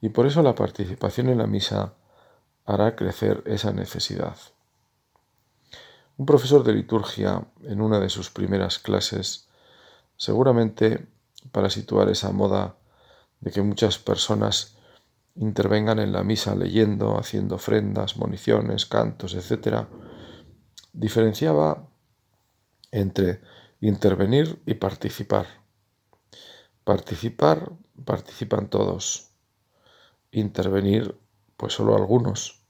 Y 0.00 0.10
por 0.10 0.26
eso 0.26 0.42
la 0.42 0.54
participación 0.54 1.28
en 1.28 1.38
la 1.38 1.46
misa 1.46 1.94
hará 2.64 2.96
crecer 2.96 3.42
esa 3.46 3.72
necesidad. 3.72 4.36
Un 6.18 6.26
profesor 6.26 6.64
de 6.64 6.72
liturgia, 6.72 7.46
en 7.62 7.80
una 7.80 8.00
de 8.00 8.08
sus 8.08 8.30
primeras 8.30 8.78
clases, 8.78 9.48
seguramente 10.16 11.06
para 11.52 11.70
situar 11.70 12.08
esa 12.08 12.32
moda 12.32 12.76
de 13.40 13.50
que 13.50 13.62
muchas 13.62 13.98
personas 13.98 14.76
intervengan 15.36 15.98
en 15.98 16.12
la 16.12 16.22
misa 16.22 16.54
leyendo, 16.54 17.18
haciendo 17.18 17.56
ofrendas, 17.56 18.16
municiones, 18.16 18.86
cantos, 18.86 19.34
etc., 19.34 19.86
diferenciaba 20.96 21.88
entre 22.90 23.40
intervenir 23.80 24.60
y 24.66 24.74
participar. 24.74 25.46
Participar, 26.84 27.70
participan 28.04 28.68
todos. 28.68 29.30
Intervenir, 30.30 31.16
pues 31.56 31.74
solo 31.74 31.96
algunos. 31.96 32.62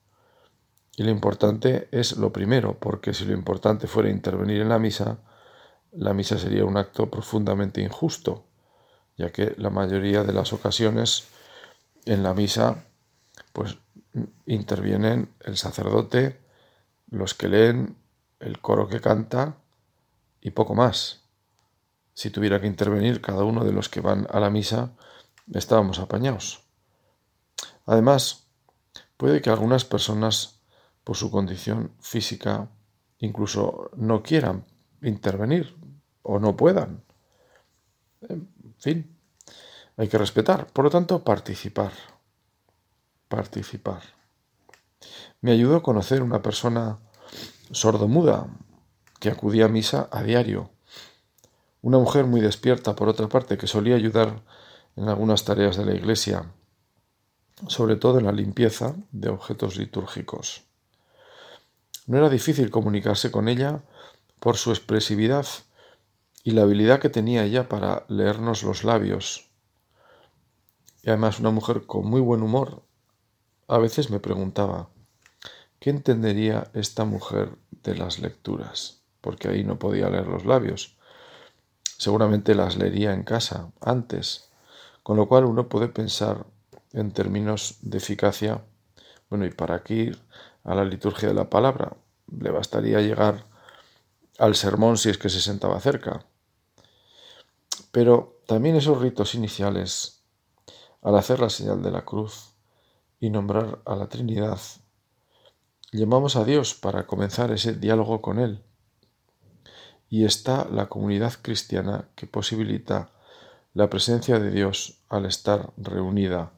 Y 0.96 1.04
lo 1.04 1.10
importante 1.10 1.88
es 1.92 2.16
lo 2.16 2.32
primero, 2.32 2.78
porque 2.78 3.14
si 3.14 3.24
lo 3.24 3.32
importante 3.32 3.86
fuera 3.86 4.10
intervenir 4.10 4.62
en 4.62 4.70
la 4.70 4.78
misa, 4.78 5.18
la 5.92 6.12
misa 6.12 6.38
sería 6.38 6.64
un 6.64 6.76
acto 6.76 7.10
profundamente 7.10 7.80
injusto, 7.80 8.46
ya 9.16 9.30
que 9.30 9.54
la 9.58 9.70
mayoría 9.70 10.24
de 10.24 10.32
las 10.32 10.52
ocasiones 10.52 11.28
en 12.04 12.22
la 12.22 12.34
misa 12.34 12.84
pues 13.52 13.78
intervienen 14.46 15.34
el 15.40 15.56
sacerdote, 15.56 16.40
los 17.10 17.34
que 17.34 17.48
leen, 17.48 17.96
el 18.40 18.60
coro 18.60 18.88
que 18.88 19.00
canta 19.00 19.56
y 20.40 20.50
poco 20.50 20.74
más. 20.74 21.24
Si 22.14 22.30
tuviera 22.30 22.60
que 22.60 22.66
intervenir 22.66 23.20
cada 23.20 23.44
uno 23.44 23.64
de 23.64 23.72
los 23.72 23.88
que 23.88 24.00
van 24.00 24.26
a 24.30 24.40
la 24.40 24.50
misa, 24.50 24.92
estábamos 25.52 25.98
apañados. 25.98 26.62
Además, 27.84 28.48
puede 29.16 29.42
que 29.42 29.50
algunas 29.50 29.84
personas 29.84 30.60
por 31.04 31.16
su 31.16 31.30
condición 31.30 31.92
física 32.00 32.68
incluso 33.18 33.90
no 33.96 34.22
quieran 34.22 34.64
intervenir 35.02 35.76
o 36.22 36.38
no 36.38 36.56
puedan. 36.56 37.04
En 38.28 38.48
fin, 38.78 39.16
hay 39.96 40.08
que 40.08 40.18
respetar. 40.18 40.66
Por 40.66 40.84
lo 40.84 40.90
tanto, 40.90 41.22
participar. 41.22 41.92
Participar. 43.28 44.02
Me 45.40 45.52
ayudó 45.52 45.76
a 45.76 45.82
conocer 45.82 46.22
una 46.22 46.42
persona 46.42 46.98
sordomuda 47.72 48.48
que 49.20 49.30
acudía 49.30 49.66
a 49.66 49.68
misa 49.68 50.08
a 50.12 50.22
diario. 50.22 50.70
Una 51.82 51.98
mujer 51.98 52.26
muy 52.26 52.40
despierta, 52.40 52.96
por 52.96 53.08
otra 53.08 53.28
parte, 53.28 53.56
que 53.56 53.66
solía 53.66 53.94
ayudar 53.94 54.42
en 54.96 55.08
algunas 55.08 55.44
tareas 55.44 55.76
de 55.76 55.84
la 55.84 55.94
iglesia, 55.94 56.52
sobre 57.68 57.96
todo 57.96 58.18
en 58.18 58.26
la 58.26 58.32
limpieza 58.32 58.94
de 59.12 59.28
objetos 59.28 59.76
litúrgicos. 59.76 60.64
No 62.06 62.18
era 62.18 62.28
difícil 62.28 62.70
comunicarse 62.70 63.30
con 63.30 63.48
ella 63.48 63.82
por 64.40 64.56
su 64.56 64.70
expresividad 64.70 65.46
y 66.44 66.52
la 66.52 66.62
habilidad 66.62 67.00
que 67.00 67.08
tenía 67.08 67.44
ella 67.44 67.68
para 67.68 68.04
leernos 68.08 68.62
los 68.62 68.84
labios. 68.84 69.50
Y 71.02 71.08
además 71.08 71.40
una 71.40 71.50
mujer 71.50 71.86
con 71.86 72.06
muy 72.06 72.20
buen 72.20 72.42
humor. 72.42 72.82
A 73.68 73.78
veces 73.78 74.10
me 74.10 74.20
preguntaba, 74.20 74.88
¿qué 75.78 75.90
entendería 75.90 76.70
esta 76.74 77.04
mujer 77.04 77.56
de 77.70 77.94
las 77.96 78.18
lecturas? 78.18 79.02
Porque 79.20 79.48
ahí 79.48 79.64
no 79.64 79.78
podía 79.78 80.10
leer 80.10 80.26
los 80.26 80.44
labios. 80.44 80.96
Seguramente 81.98 82.54
las 82.54 82.76
leería 82.76 83.12
en 83.12 83.22
casa, 83.22 83.72
antes, 83.80 84.50
con 85.02 85.16
lo 85.16 85.28
cual 85.28 85.44
uno 85.44 85.68
puede 85.68 85.88
pensar 85.88 86.46
en 86.92 87.12
términos 87.12 87.78
de 87.82 87.98
eficacia. 87.98 88.62
Bueno, 89.28 89.46
¿y 89.46 89.50
para 89.50 89.82
qué 89.82 90.12
a 90.66 90.74
la 90.74 90.84
liturgia 90.84 91.28
de 91.28 91.34
la 91.34 91.48
palabra. 91.48 91.96
Le 92.40 92.50
bastaría 92.50 93.00
llegar 93.00 93.46
al 94.38 94.54
sermón 94.54 94.98
si 94.98 95.08
es 95.08 95.16
que 95.16 95.28
se 95.28 95.40
sentaba 95.40 95.80
cerca. 95.80 96.26
Pero 97.92 98.40
también 98.46 98.76
esos 98.76 99.00
ritos 99.00 99.34
iniciales, 99.34 100.22
al 101.02 101.16
hacer 101.16 101.40
la 101.40 101.50
señal 101.50 101.82
de 101.82 101.92
la 101.92 102.04
cruz 102.04 102.52
y 103.20 103.30
nombrar 103.30 103.80
a 103.86 103.94
la 103.94 104.08
Trinidad, 104.08 104.58
llamamos 105.96 106.36
a 106.36 106.44
Dios 106.44 106.74
para 106.74 107.06
comenzar 107.06 107.50
ese 107.50 107.74
diálogo 107.74 108.20
con 108.22 108.38
Él. 108.38 108.62
Y 110.08 110.24
está 110.24 110.66
la 110.70 110.88
comunidad 110.88 111.34
cristiana 111.42 112.08
que 112.14 112.26
posibilita 112.26 113.10
la 113.74 113.90
presencia 113.90 114.38
de 114.38 114.50
Dios 114.50 115.02
al 115.08 115.26
estar 115.26 115.72
reunida 115.76 116.52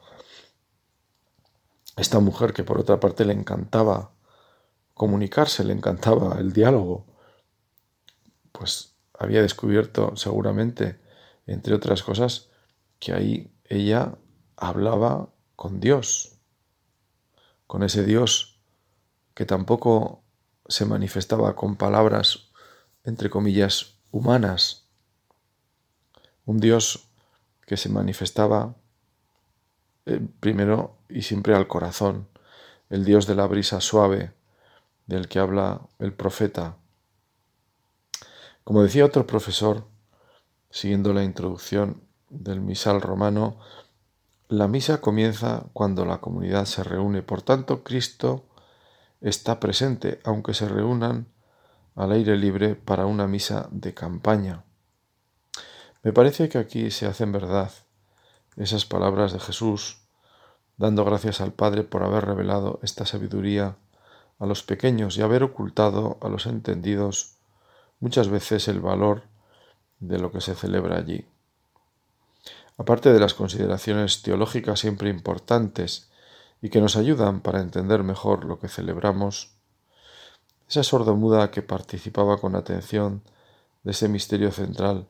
esta 1.96 2.20
mujer 2.20 2.52
que 2.52 2.62
por 2.62 2.78
otra 2.78 3.00
parte 3.00 3.24
le 3.24 3.32
encantaba 3.32 4.12
comunicarse, 4.94 5.64
le 5.64 5.72
encantaba 5.72 6.38
el 6.38 6.52
diálogo, 6.52 7.06
pues 8.52 8.94
había 9.18 9.42
descubierto 9.42 10.14
seguramente, 10.16 11.00
entre 11.46 11.74
otras 11.74 12.02
cosas, 12.02 12.50
que 13.00 13.12
ahí 13.12 13.52
ella 13.64 14.16
hablaba 14.56 15.30
con 15.56 15.80
Dios, 15.80 16.38
con 17.66 17.82
ese 17.82 18.04
Dios 18.04 18.57
que 19.38 19.46
tampoco 19.46 20.24
se 20.66 20.84
manifestaba 20.84 21.54
con 21.54 21.76
palabras, 21.76 22.50
entre 23.04 23.30
comillas, 23.30 24.00
humanas, 24.10 24.88
un 26.44 26.58
Dios 26.58 27.06
que 27.64 27.76
se 27.76 27.88
manifestaba 27.88 28.74
eh, 30.06 30.20
primero 30.40 30.96
y 31.08 31.22
siempre 31.22 31.54
al 31.54 31.68
corazón, 31.68 32.26
el 32.90 33.04
Dios 33.04 33.28
de 33.28 33.36
la 33.36 33.46
brisa 33.46 33.80
suave 33.80 34.32
del 35.06 35.28
que 35.28 35.38
habla 35.38 35.82
el 36.00 36.12
profeta. 36.12 36.76
Como 38.64 38.82
decía 38.82 39.04
otro 39.04 39.24
profesor, 39.24 39.86
siguiendo 40.68 41.12
la 41.12 41.22
introducción 41.22 42.02
del 42.28 42.60
misal 42.60 43.00
romano, 43.00 43.60
la 44.48 44.66
misa 44.66 45.00
comienza 45.00 45.66
cuando 45.72 46.04
la 46.04 46.18
comunidad 46.18 46.64
se 46.64 46.82
reúne. 46.82 47.22
Por 47.22 47.42
tanto, 47.42 47.84
Cristo 47.84 48.47
está 49.20 49.60
presente, 49.60 50.20
aunque 50.24 50.54
se 50.54 50.68
reúnan 50.68 51.28
al 51.94 52.12
aire 52.12 52.36
libre 52.36 52.76
para 52.76 53.06
una 53.06 53.26
misa 53.26 53.68
de 53.70 53.94
campaña. 53.94 54.64
Me 56.02 56.12
parece 56.12 56.48
que 56.48 56.58
aquí 56.58 56.90
se 56.90 57.06
hacen 57.06 57.32
verdad 57.32 57.72
esas 58.56 58.84
palabras 58.84 59.32
de 59.32 59.40
Jesús, 59.40 59.98
dando 60.76 61.04
gracias 61.04 61.40
al 61.40 61.52
Padre 61.52 61.84
por 61.84 62.02
haber 62.02 62.24
revelado 62.24 62.80
esta 62.82 63.04
sabiduría 63.06 63.76
a 64.38 64.46
los 64.46 64.62
pequeños 64.62 65.16
y 65.16 65.22
haber 65.22 65.42
ocultado 65.42 66.18
a 66.22 66.28
los 66.28 66.46
entendidos 66.46 67.38
muchas 68.00 68.28
veces 68.28 68.68
el 68.68 68.80
valor 68.80 69.24
de 69.98 70.18
lo 70.18 70.30
que 70.30 70.40
se 70.40 70.54
celebra 70.54 70.96
allí. 70.96 71.26
Aparte 72.76 73.12
de 73.12 73.18
las 73.18 73.34
consideraciones 73.34 74.22
teológicas 74.22 74.78
siempre 74.78 75.10
importantes 75.10 76.07
y 76.60 76.70
que 76.70 76.80
nos 76.80 76.96
ayudan 76.96 77.40
para 77.40 77.60
entender 77.60 78.02
mejor 78.02 78.44
lo 78.44 78.58
que 78.58 78.68
celebramos, 78.68 79.54
esa 80.68 80.82
sordomuda 80.82 81.50
que 81.50 81.62
participaba 81.62 82.38
con 82.38 82.56
atención 82.56 83.22
de 83.84 83.92
ese 83.92 84.08
misterio 84.08 84.50
central, 84.50 85.08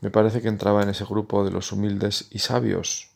me 0.00 0.10
parece 0.10 0.42
que 0.42 0.48
entraba 0.48 0.82
en 0.82 0.88
ese 0.88 1.04
grupo 1.04 1.44
de 1.44 1.50
los 1.50 1.72
humildes 1.72 2.28
y 2.30 2.40
sabios. 2.40 3.10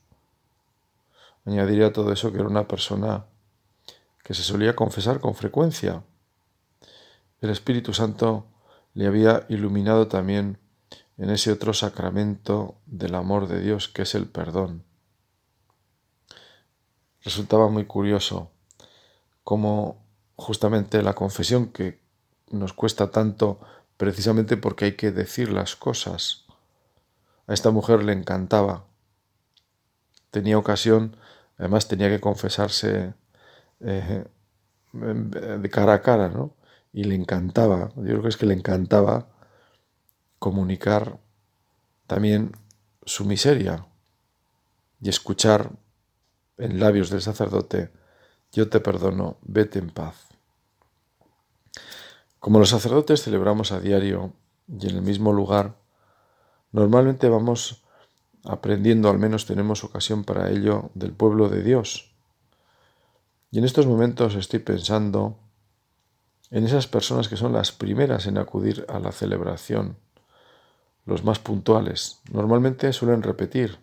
Añadiría 1.45 1.93
todo 1.93 2.13
eso 2.13 2.33
que 2.33 2.39
era 2.39 2.49
una 2.49 2.69
persona 2.69 3.27
que 4.23 4.35
se 4.35 4.43
solía 4.43 4.75
confesar 4.75 5.21
con 5.21 5.35
frecuencia. 5.35 6.03
El 7.41 7.51
Espíritu 7.51 7.93
Santo 7.93 8.47
le 8.95 9.07
había 9.07 9.47
iluminado 9.49 10.09
también 10.09 10.59
en 11.19 11.31
ese 11.31 11.53
otro 11.53 11.73
sacramento 11.75 12.77
del 12.87 13.15
amor 13.15 13.47
de 13.47 13.61
Dios 13.61 13.89
que 13.89 14.03
es 14.03 14.15
el 14.15 14.27
perdón. 14.27 14.86
Resultaba 17.27 17.69
muy 17.69 17.87
curioso 17.87 18.53
cómo 19.43 20.01
justamente 20.37 21.03
la 21.03 21.15
confesión 21.15 21.73
que 21.73 21.99
nos 22.53 22.73
cuesta 22.73 23.11
tanto 23.11 23.59
precisamente 23.97 24.57
porque 24.57 24.85
hay 24.85 24.93
que 24.93 25.11
decir 25.11 25.51
las 25.51 25.75
cosas. 25.75 26.45
A 27.49 27.53
esta 27.53 27.73
mujer 27.73 28.05
le 28.05 28.13
encantaba. 28.13 28.85
Tenía 30.31 30.57
ocasión, 30.57 31.17
además 31.59 31.89
tenía 31.89 32.09
que 32.11 32.21
confesarse 32.21 33.15
eh, 33.81 34.25
de 34.93 35.71
cara 35.71 35.95
a 35.95 36.03
cara, 36.03 36.29
¿no? 36.29 36.55
Y 36.93 37.03
le 37.03 37.17
encantaba, 37.17 37.89
yo 37.97 38.05
creo 38.05 38.23
que 38.23 38.29
es 38.29 38.37
que 38.37 38.47
le 38.47 38.55
encantaba 38.55 39.27
comunicar 40.39 41.19
también 42.07 42.53
su 43.05 43.25
miseria 43.25 43.85
y 45.01 45.09
escuchar 45.09 45.73
en 46.59 46.81
labios 46.81 47.11
del 47.11 47.23
sacerdote, 47.23 47.91
yo 48.53 48.69
te 48.69 48.81
perdono, 48.81 49.37
vete 49.43 49.79
en 49.79 49.91
paz. 49.91 50.29
Como 52.39 52.59
los 52.59 52.71
sacerdotes 52.71 53.23
celebramos 53.23 53.73
a 53.73 53.81
diario 53.81 54.33
y 54.69 54.89
en 54.89 54.97
el 54.97 55.03
mismo 55.03 55.33
lugar, 55.33 55.77
normalmente 56.73 57.29
vamos 57.29 57.83
aprendiendo, 58.45 59.11
al 59.11 59.19
menos 59.19 59.47
tenemos 59.47 59.85
ocasión 59.85 60.25
para 60.25 60.51
ello, 60.51 60.91
del 60.95 61.13
pueblo 61.13 61.49
de 61.49 61.63
Dios. 61.63 62.13
Y 63.51 63.59
en 63.59 63.65
estos 63.65 63.87
momentos 63.87 64.35
estoy 64.35 64.61
pensando 64.61 65.39
en 66.51 66.65
esas 66.65 66.87
personas 66.87 67.29
que 67.29 67.37
son 67.37 67.53
las 67.53 67.73
primeras 67.73 68.27
en 68.27 68.39
acudir 68.39 68.87
a 68.89 69.01
la 69.01 69.13
celebración 69.13 69.97
los 71.05 71.25
más 71.25 71.39
puntuales. 71.39 72.21
Normalmente 72.31 72.93
suelen 72.93 73.23
repetir, 73.23 73.79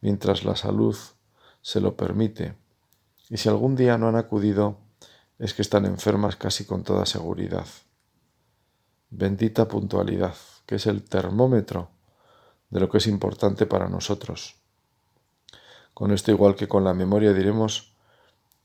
mientras 0.00 0.44
la 0.44 0.56
salud 0.56 0.96
se 1.62 1.80
lo 1.80 1.96
permite. 1.96 2.54
Y 3.30 3.38
si 3.38 3.48
algún 3.48 3.76
día 3.76 3.96
no 3.96 4.08
han 4.08 4.16
acudido, 4.16 4.76
es 5.38 5.54
que 5.54 5.62
están 5.62 5.86
enfermas 5.86 6.36
casi 6.36 6.64
con 6.64 6.82
toda 6.82 7.06
seguridad. 7.06 7.66
Bendita 9.10 9.68
puntualidad, 9.68 10.34
que 10.66 10.74
es 10.74 10.86
el 10.86 11.02
termómetro 11.02 11.88
de 12.70 12.80
lo 12.80 12.88
que 12.88 12.98
es 12.98 13.06
importante 13.06 13.66
para 13.66 13.88
nosotros. 13.88 14.56
Con 15.94 16.10
esto, 16.10 16.30
igual 16.30 16.56
que 16.56 16.68
con 16.68 16.84
la 16.84 16.94
memoria, 16.94 17.32
diremos 17.32 17.94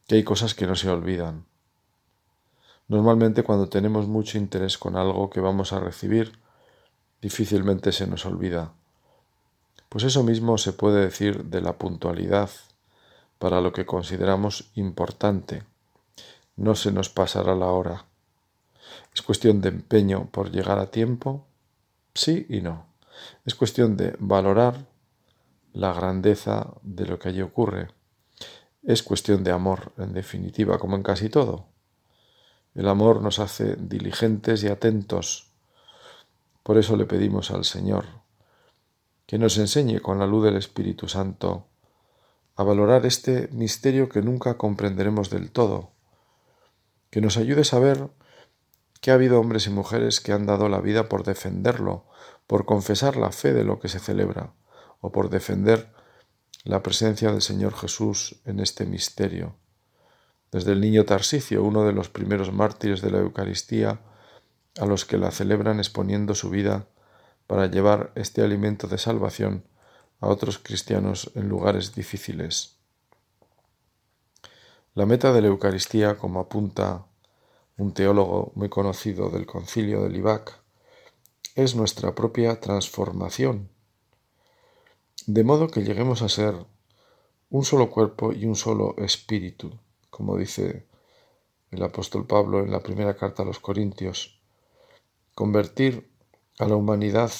que 0.07 0.15
hay 0.15 0.23
cosas 0.23 0.53
que 0.53 0.67
no 0.67 0.75
se 0.75 0.89
olvidan. 0.89 1.45
Normalmente 2.87 3.43
cuando 3.43 3.67
tenemos 3.67 4.07
mucho 4.07 4.37
interés 4.37 4.77
con 4.77 4.95
algo 4.95 5.29
que 5.29 5.41
vamos 5.41 5.73
a 5.73 5.79
recibir, 5.79 6.39
difícilmente 7.21 7.91
se 7.91 8.07
nos 8.07 8.25
olvida. 8.25 8.73
Pues 9.89 10.05
eso 10.05 10.23
mismo 10.23 10.57
se 10.57 10.71
puede 10.73 11.01
decir 11.01 11.45
de 11.45 11.61
la 11.61 11.77
puntualidad 11.77 12.49
para 13.39 13.61
lo 13.61 13.73
que 13.73 13.85
consideramos 13.85 14.71
importante. 14.75 15.63
No 16.55 16.75
se 16.75 16.91
nos 16.91 17.09
pasará 17.09 17.55
la 17.55 17.67
hora. 17.67 18.05
Es 19.13 19.21
cuestión 19.21 19.61
de 19.61 19.69
empeño 19.69 20.29
por 20.31 20.51
llegar 20.51 20.79
a 20.79 20.91
tiempo, 20.91 21.45
sí 22.13 22.45
y 22.49 22.61
no. 22.61 22.85
Es 23.45 23.55
cuestión 23.55 23.97
de 23.97 24.15
valorar 24.19 24.85
la 25.73 25.93
grandeza 25.93 26.73
de 26.81 27.05
lo 27.05 27.19
que 27.19 27.29
allí 27.29 27.41
ocurre. 27.41 27.89
Es 28.83 29.03
cuestión 29.03 29.43
de 29.43 29.51
amor, 29.51 29.91
en 29.97 30.13
definitiva, 30.13 30.79
como 30.79 30.95
en 30.95 31.03
casi 31.03 31.29
todo. 31.29 31.65
El 32.73 32.87
amor 32.87 33.21
nos 33.21 33.39
hace 33.39 33.75
diligentes 33.75 34.63
y 34.63 34.67
atentos 34.67 35.47
por 36.67 36.77
eso 36.77 36.97
le 36.97 37.05
pedimos 37.05 37.49
al 37.51 37.63
Señor 37.63 38.03
que 39.25 39.37
nos 39.37 39.57
enseñe 39.57 40.01
con 40.01 40.19
la 40.19 40.27
luz 40.27 40.43
del 40.43 40.57
Espíritu 40.57 41.07
Santo 41.07 41.65
a 42.57 42.63
valorar 42.63 43.05
este 43.05 43.49
misterio 43.51 44.09
que 44.09 44.23
nunca 44.23 44.57
comprenderemos 44.57 45.29
del 45.29 45.51
todo, 45.51 45.91
que 47.11 47.21
nos 47.21 47.37
ayude 47.37 47.61
a 47.61 47.65
saber 47.65 48.09
que 48.99 49.11
ha 49.11 49.13
habido 49.13 49.39
hombres 49.39 49.67
y 49.67 49.69
mujeres 49.69 50.19
que 50.19 50.33
han 50.33 50.47
dado 50.47 50.67
la 50.67 50.81
vida 50.81 51.07
por 51.07 51.23
defenderlo, 51.23 52.05
por 52.47 52.65
confesar 52.65 53.15
la 53.15 53.31
fe 53.31 53.53
de 53.53 53.63
lo 53.63 53.79
que 53.79 53.89
se 53.89 53.99
celebra, 53.99 54.53
o 55.01 55.11
por 55.11 55.29
defender 55.29 55.93
la 56.63 56.81
presencia 56.81 57.31
del 57.31 57.43
Señor 57.43 57.75
Jesús 57.75 58.41
en 58.43 58.59
este 58.59 58.87
misterio. 58.87 59.55
Desde 60.51 60.71
el 60.71 60.81
niño 60.81 61.05
Tarsicio, 61.05 61.63
uno 61.63 61.85
de 61.85 61.93
los 61.93 62.09
primeros 62.09 62.51
mártires 62.51 63.01
de 63.01 63.11
la 63.11 63.19
Eucaristía, 63.19 64.01
a 64.79 64.85
los 64.87 65.05
que 65.05 65.19
la 65.19 65.29
celebran 65.29 65.77
exponiendo 65.77 66.33
su 66.33 66.49
vida 66.49 66.87
para 67.45 67.67
llevar 67.67 68.11
este 68.15 68.41
alimento 68.41 68.87
de 68.87 68.97
salvación 68.97 69.63
a 70.19 70.27
otros 70.27 70.57
cristianos 70.57 71.31
en 71.35 71.47
lugares 71.47 71.93
difíciles. 71.93 72.77
La 74.95 75.05
meta 75.05 75.31
de 75.31 75.41
la 75.41 75.47
Eucaristía, 75.47 76.17
como 76.17 76.39
apunta 76.39 77.05
un 77.77 77.93
teólogo 77.93 78.51
muy 78.55 78.69
conocido 78.69 79.29
del 79.29 79.45
concilio 79.45 80.03
de 80.03 80.09
Libac, 80.09 80.59
es 81.55 81.75
nuestra 81.75 82.15
propia 82.15 82.59
transformación, 82.59 83.69
de 85.27 85.43
modo 85.43 85.67
que 85.67 85.83
lleguemos 85.83 86.21
a 86.21 86.29
ser 86.29 86.55
un 87.49 87.63
solo 87.63 87.89
cuerpo 87.89 88.33
y 88.33 88.45
un 88.45 88.55
solo 88.55 88.95
espíritu, 88.97 89.71
como 90.09 90.37
dice 90.37 90.85
el 91.71 91.83
apóstol 91.83 92.25
Pablo 92.25 92.63
en 92.63 92.71
la 92.71 92.81
primera 92.81 93.15
carta 93.15 93.43
a 93.43 93.45
los 93.45 93.59
Corintios, 93.59 94.39
convertir 95.35 96.09
a 96.59 96.67
la 96.67 96.75
humanidad 96.75 97.31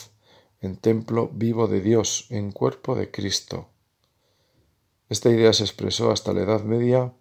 en 0.61 0.77
templo 0.77 1.29
vivo 1.33 1.67
de 1.67 1.81
Dios, 1.81 2.27
en 2.29 2.51
cuerpo 2.51 2.95
de 2.95 3.11
Cristo. 3.11 3.69
Esta 5.09 5.29
idea 5.29 5.53
se 5.53 5.63
expresó 5.63 6.11
hasta 6.11 6.33
la 6.33 6.41
Edad 6.41 6.63
Media 6.63 7.13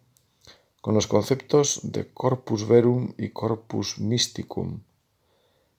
con 0.81 0.94
los 0.94 1.07
conceptos 1.07 1.81
de 1.83 2.12
corpus 2.12 2.66
verum 2.66 3.14
y 3.18 3.31
corpus 3.31 3.99
mysticum, 3.99 4.83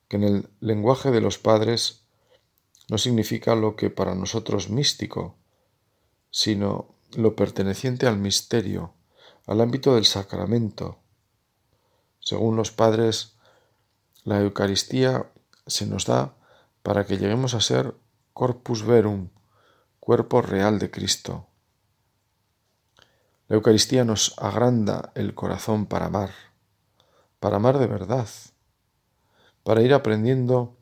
que 0.08 0.18
en 0.18 0.24
el 0.24 0.50
lenguaje 0.60 1.12
de 1.12 1.22
los 1.22 1.38
padres 1.38 2.04
no 2.90 2.98
significa 2.98 3.56
lo 3.56 3.76
que 3.76 3.90
para 3.90 4.16
nosotros 4.16 4.70
místico, 4.70 5.36
sino 6.30 6.96
lo 7.16 7.36
perteneciente 7.36 8.08
al 8.08 8.18
misterio, 8.18 8.94
al 9.46 9.62
ámbito 9.62 9.96
del 9.96 10.06
sacramento. 10.06 11.00
Según 12.20 12.56
los 12.56 12.72
padres, 12.72 13.36
la 14.24 14.42
Eucaristía 14.42 15.32
se 15.66 15.86
nos 15.86 16.06
da 16.06 16.37
para 16.88 17.06
que 17.06 17.18
lleguemos 17.18 17.54
a 17.54 17.60
ser 17.60 17.96
corpus 18.32 18.86
verum, 18.86 19.28
cuerpo 20.00 20.42
real 20.42 20.80
de 20.80 20.90
Cristo. 20.90 21.46
La 23.50 23.58
Eucaristía 23.58 24.06
nos 24.06 24.34
agranda 24.38 25.12
el 25.14 25.36
corazón 25.36 25.88
para 25.88 26.06
amar, 26.06 26.30
para 27.42 27.58
amar 27.58 27.78
de 27.78 27.88
verdad, 27.88 28.30
para 29.66 29.82
ir 29.82 29.94
aprendiendo 29.94 30.78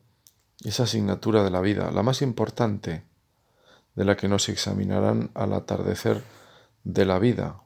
esa 0.62 0.84
asignatura 0.84 1.42
de 1.42 1.50
la 1.50 1.60
vida, 1.60 1.90
la 1.90 2.04
más 2.04 2.22
importante, 2.22 3.02
de 3.96 4.04
la 4.04 4.16
que 4.16 4.28
nos 4.28 4.48
examinarán 4.48 5.32
al 5.34 5.54
atardecer 5.54 6.22
de 6.84 7.04
la 7.04 7.18
vida, 7.18 7.62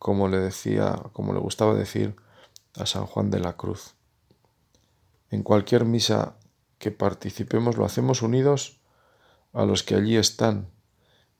como 0.00 0.26
le 0.26 0.38
decía, 0.38 1.00
como 1.12 1.32
le 1.32 1.38
gustaba 1.38 1.74
decir 1.74 2.16
a 2.74 2.84
San 2.84 3.06
Juan 3.06 3.30
de 3.30 3.38
la 3.38 3.56
Cruz. 3.56 3.94
En 5.30 5.44
cualquier 5.44 5.84
misa 5.84 6.34
que 6.84 6.90
participemos 6.90 7.78
lo 7.78 7.86
hacemos 7.86 8.20
unidos 8.20 8.78
a 9.54 9.64
los 9.64 9.82
que 9.84 9.94
allí 9.94 10.18
están 10.18 10.68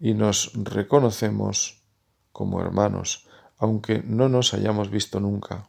y 0.00 0.14
nos 0.14 0.52
reconocemos 0.54 1.84
como 2.32 2.62
hermanos, 2.62 3.28
aunque 3.58 4.02
no 4.06 4.30
nos 4.30 4.54
hayamos 4.54 4.88
visto 4.88 5.20
nunca. 5.20 5.68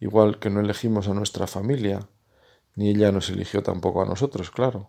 Igual 0.00 0.38
que 0.38 0.48
no 0.48 0.60
elegimos 0.60 1.08
a 1.08 1.12
nuestra 1.12 1.46
familia, 1.46 2.08
ni 2.74 2.88
ella 2.88 3.12
nos 3.12 3.28
eligió 3.28 3.62
tampoco 3.62 4.00
a 4.00 4.06
nosotros, 4.06 4.50
claro. 4.50 4.88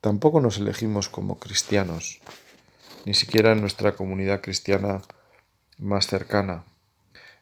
Tampoco 0.00 0.40
nos 0.40 0.56
elegimos 0.56 1.10
como 1.10 1.38
cristianos, 1.38 2.22
ni 3.04 3.12
siquiera 3.12 3.52
en 3.52 3.60
nuestra 3.60 3.96
comunidad 3.96 4.40
cristiana 4.40 5.02
más 5.76 6.06
cercana, 6.06 6.64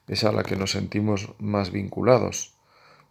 es 0.08 0.24
a 0.24 0.32
la 0.32 0.42
que 0.42 0.56
nos 0.56 0.72
sentimos 0.72 1.34
más 1.38 1.70
vinculados, 1.70 2.53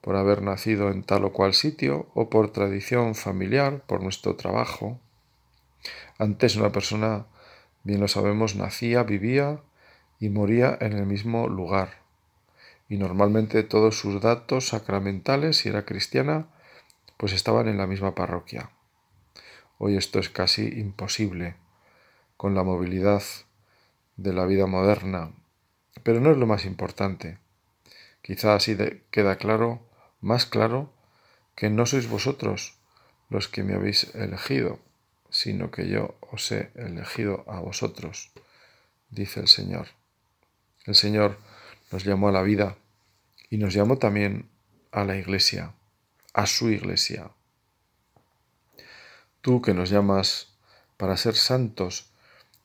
por 0.03 0.17
haber 0.17 0.41
nacido 0.41 0.91
en 0.91 1.01
tal 1.01 1.23
o 1.23 1.31
cual 1.31 1.53
sitio 1.53 2.11
o 2.13 2.29
por 2.29 2.51
tradición 2.51 3.15
familiar, 3.15 3.83
por 3.87 4.03
nuestro 4.03 4.35
trabajo. 4.35 4.99
Antes 6.19 6.57
una 6.57 6.73
persona, 6.73 7.25
bien 7.85 8.01
lo 8.01 8.09
sabemos, 8.09 8.57
nacía, 8.57 9.03
vivía 9.03 9.61
y 10.19 10.27
moría 10.27 10.77
en 10.81 10.91
el 10.91 11.05
mismo 11.05 11.47
lugar. 11.47 12.03
Y 12.89 12.97
normalmente 12.97 13.63
todos 13.63 13.97
sus 13.97 14.21
datos 14.21 14.67
sacramentales, 14.67 15.55
si 15.55 15.69
era 15.69 15.85
cristiana, 15.85 16.47
pues 17.15 17.31
estaban 17.31 17.69
en 17.69 17.77
la 17.77 17.87
misma 17.87 18.13
parroquia. 18.13 18.71
Hoy 19.77 19.95
esto 19.95 20.19
es 20.19 20.27
casi 20.27 20.67
imposible 20.67 21.55
con 22.35 22.55
la 22.55 22.63
movilidad 22.63 23.23
de 24.17 24.33
la 24.33 24.45
vida 24.45 24.67
moderna, 24.67 25.31
pero 26.03 26.19
no 26.19 26.29
es 26.29 26.37
lo 26.37 26.45
más 26.45 26.65
importante. 26.65 27.37
Quizá 28.21 28.55
así 28.55 28.75
queda 29.09 29.37
claro 29.37 29.92
más 30.23 30.45
claro 30.45 30.89
que 31.53 31.69
no 31.69 31.85
sois 31.85 32.07
vosotros 32.07 32.79
los 33.29 33.49
que 33.49 33.61
me 33.61 33.75
habéis 33.75 34.15
elegido, 34.15 34.79
sino 35.29 35.69
que 35.69 35.89
yo 35.89 36.15
os 36.31 36.51
he 36.51 36.71
elegido 36.75 37.43
a 37.47 37.59
vosotros, 37.59 38.31
dice 39.09 39.41
el 39.41 39.47
Señor. 39.47 39.87
El 40.85 40.95
Señor 40.95 41.37
nos 41.91 42.05
llamó 42.05 42.29
a 42.29 42.31
la 42.31 42.41
vida 42.41 42.77
y 43.49 43.57
nos 43.57 43.73
llamó 43.73 43.97
también 43.97 44.49
a 44.91 45.03
la 45.03 45.17
iglesia, 45.17 45.73
a 46.33 46.47
su 46.47 46.69
iglesia. 46.69 47.31
Tú 49.41 49.61
que 49.61 49.73
nos 49.73 49.89
llamas 49.89 50.53
para 50.95 51.17
ser 51.17 51.35
santos, 51.35 52.11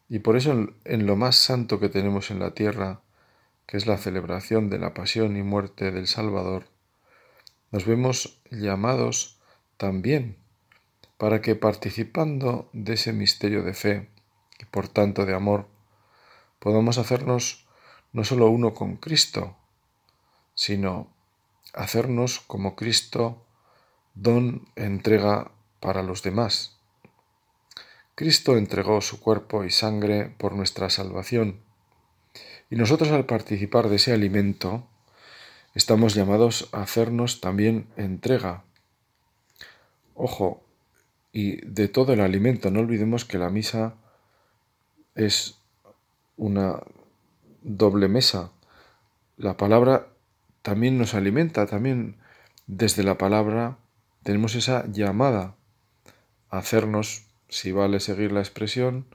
y 0.09 0.21
por 0.21 0.37
eso 0.37 0.69
en 0.85 1.07
lo 1.07 1.17
más 1.17 1.37
santo 1.37 1.81
que 1.81 1.89
tenemos 1.89 2.31
en 2.31 2.39
la 2.39 2.55
tierra, 2.55 3.01
que 3.67 3.77
es 3.77 3.87
la 3.87 3.99
celebración 3.99 4.71
de 4.71 4.79
la 4.79 4.95
pasión 4.95 5.37
y 5.37 5.43
muerte 5.43 5.91
del 5.91 6.07
Salvador, 6.07 6.78
nos 7.71 7.85
vemos 7.85 8.41
llamados 8.51 9.39
también 9.77 10.37
para 11.17 11.43
que 11.43 11.55
participando 11.55 12.71
de 12.73 12.95
ese 12.95 13.13
misterio 13.13 13.63
de 13.63 13.75
fe 13.75 14.09
y 14.59 14.65
por 14.65 14.89
tanto 14.89 15.27
de 15.27 15.35
amor, 15.35 15.67
podamos 16.59 16.99
hacernos 16.99 17.67
no 18.13 18.25
solo 18.25 18.49
uno 18.49 18.75
con 18.75 18.97
Cristo, 18.97 19.57
sino 20.55 21.13
hacernos 21.75 22.41
como 22.41 22.75
Cristo 22.75 23.45
don 24.15 24.69
entrega 24.75 25.53
para 25.81 26.03
los 26.03 26.23
demás. 26.23 26.79
Cristo 28.15 28.57
entregó 28.57 29.01
su 29.01 29.21
cuerpo 29.21 29.65
y 29.65 29.71
sangre 29.71 30.35
por 30.39 30.55
nuestra 30.55 30.91
salvación, 30.91 31.61
y 32.71 32.77
nosotros 32.77 33.11
al 33.13 33.27
participar 33.27 33.89
de 33.89 33.97
ese 33.97 34.13
alimento, 34.13 34.89
estamos 35.75 36.15
llamados 36.15 36.69
a 36.73 36.83
hacernos 36.83 37.41
también 37.41 37.89
entrega. 37.97 38.65
Ojo, 40.15 40.63
y 41.33 41.65
de 41.67 41.89
todo 41.89 42.13
el 42.13 42.21
alimento, 42.21 42.71
no 42.71 42.81
olvidemos 42.81 43.25
que 43.25 43.39
la 43.39 43.51
misa 43.51 43.95
es 45.15 45.59
una 46.37 46.81
doble 47.63 48.09
mesa. 48.09 48.51
La 49.37 49.57
palabra 49.57 50.09
también 50.63 50.99
nos 50.99 51.15
alimenta, 51.15 51.67
también 51.67 52.17
desde 52.67 53.03
la 53.03 53.19
palabra 53.19 53.79
tenemos 54.23 54.55
esa 54.55 54.87
llamada 54.87 55.55
a 56.51 56.59
hacernos, 56.59 57.27
si 57.49 57.73
vale 57.73 58.01
seguir 58.01 58.33
la 58.33 58.41
expresión, 58.41 59.07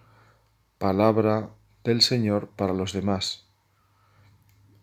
palabra 0.77 1.49
del 1.83 2.01
Señor 2.01 2.47
para 2.49 2.73
los 2.73 2.93
demás, 2.93 3.45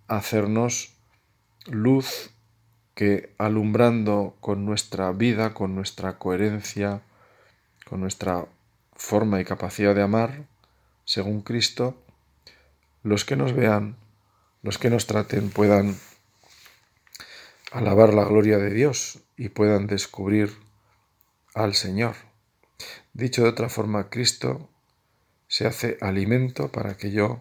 hacernos 0.09 0.99
luz 1.66 2.31
que 2.94 3.35
alumbrando 3.38 4.37
con 4.40 4.64
nuestra 4.64 5.12
vida, 5.12 5.55
con 5.55 5.75
nuestra 5.75 6.18
coherencia, 6.18 7.03
con 7.88 8.01
nuestra 8.01 8.46
forma 8.94 9.40
y 9.40 9.44
capacidad 9.44 9.94
de 9.94 10.03
amar, 10.03 10.44
según 11.05 11.42
Cristo, 11.42 11.96
los 13.03 13.25
que 13.25 13.37
nos 13.37 13.53
vean, 13.55 13.96
los 14.62 14.79
que 14.79 14.90
nos 14.90 15.07
traten 15.07 15.51
puedan 15.51 15.96
alabar 17.73 18.12
la 18.14 18.25
gloria 18.25 18.59
de 18.59 18.70
Dios 18.70 19.20
y 19.37 19.49
puedan 19.49 19.87
descubrir 19.87 20.55
al 21.55 21.75
Señor. 21.75 22.14
Dicho 23.12 23.42
de 23.42 23.49
otra 23.49 23.68
forma, 23.68 24.11
Cristo 24.11 24.68
se 25.49 25.66
hace 25.66 25.99
alimento 26.01 26.70
para 26.70 26.96
que 26.96 27.11
yo 27.11 27.40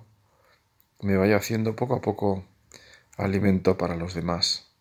me 1.02 1.18
vaya 1.18 1.38
haciendo 1.38 1.76
poco 1.76 1.96
a 1.96 2.02
poco 2.02 2.44
alimento 3.20 3.78
para 3.78 3.96
los 3.96 4.14
demás. 4.14 4.72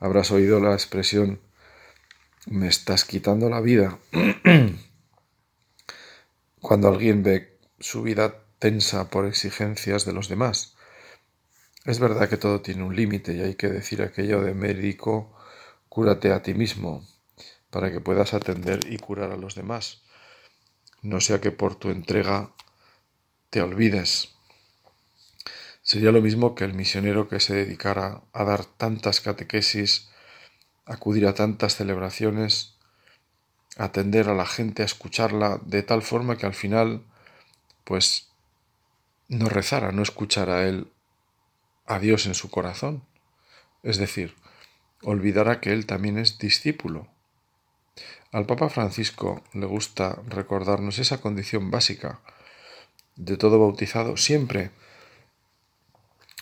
Habrás 0.00 0.30
oído 0.30 0.60
la 0.60 0.74
expresión 0.74 1.40
me 2.46 2.68
estás 2.68 3.04
quitando 3.04 3.48
la 3.48 3.62
vida 3.62 3.98
cuando 6.60 6.88
alguien 6.88 7.22
ve 7.22 7.58
su 7.78 8.02
vida 8.02 8.44
tensa 8.58 9.08
por 9.08 9.24
exigencias 9.24 10.04
de 10.04 10.12
los 10.12 10.28
demás. 10.28 10.76
Es 11.84 11.98
verdad 12.00 12.28
que 12.28 12.36
todo 12.36 12.60
tiene 12.60 12.82
un 12.82 12.96
límite 12.96 13.34
y 13.34 13.40
hay 13.40 13.54
que 13.54 13.68
decir 13.68 14.02
aquello 14.02 14.42
de 14.42 14.54
médico, 14.54 15.34
cúrate 15.88 16.32
a 16.32 16.42
ti 16.42 16.54
mismo 16.54 17.06
para 17.70 17.90
que 17.90 18.00
puedas 18.00 18.34
atender 18.34 18.80
y 18.90 18.98
curar 18.98 19.32
a 19.32 19.36
los 19.36 19.54
demás. 19.54 20.02
No 21.02 21.20
sea 21.20 21.40
que 21.40 21.50
por 21.50 21.76
tu 21.76 21.90
entrega 21.90 22.52
te 23.50 23.62
olvides 23.62 24.33
Sería 25.84 26.12
lo 26.12 26.22
mismo 26.22 26.54
que 26.54 26.64
el 26.64 26.72
misionero 26.72 27.28
que 27.28 27.40
se 27.40 27.54
dedicara 27.54 28.22
a 28.32 28.44
dar 28.44 28.64
tantas 28.64 29.20
catequesis, 29.20 30.08
acudir 30.86 31.26
a 31.26 31.34
tantas 31.34 31.76
celebraciones, 31.76 32.78
atender 33.76 34.30
a 34.30 34.34
la 34.34 34.46
gente, 34.46 34.80
a 34.80 34.86
escucharla 34.86 35.60
de 35.62 35.82
tal 35.82 36.00
forma 36.00 36.38
que 36.38 36.46
al 36.46 36.54
final, 36.54 37.04
pues, 37.84 38.30
no 39.28 39.50
rezara, 39.50 39.92
no 39.92 40.02
escuchara 40.02 40.60
a 40.60 40.66
él 40.66 40.90
a 41.84 41.98
Dios 41.98 42.24
en 42.24 42.34
su 42.34 42.48
corazón. 42.50 43.04
Es 43.82 43.98
decir, 43.98 44.34
olvidara 45.02 45.60
que 45.60 45.74
él 45.74 45.84
también 45.84 46.16
es 46.16 46.38
discípulo. 46.38 47.08
Al 48.32 48.46
Papa 48.46 48.70
Francisco 48.70 49.44
le 49.52 49.66
gusta 49.66 50.18
recordarnos 50.28 50.98
esa 50.98 51.20
condición 51.20 51.70
básica 51.70 52.20
de 53.16 53.36
todo 53.36 53.58
bautizado 53.58 54.16
siempre 54.16 54.70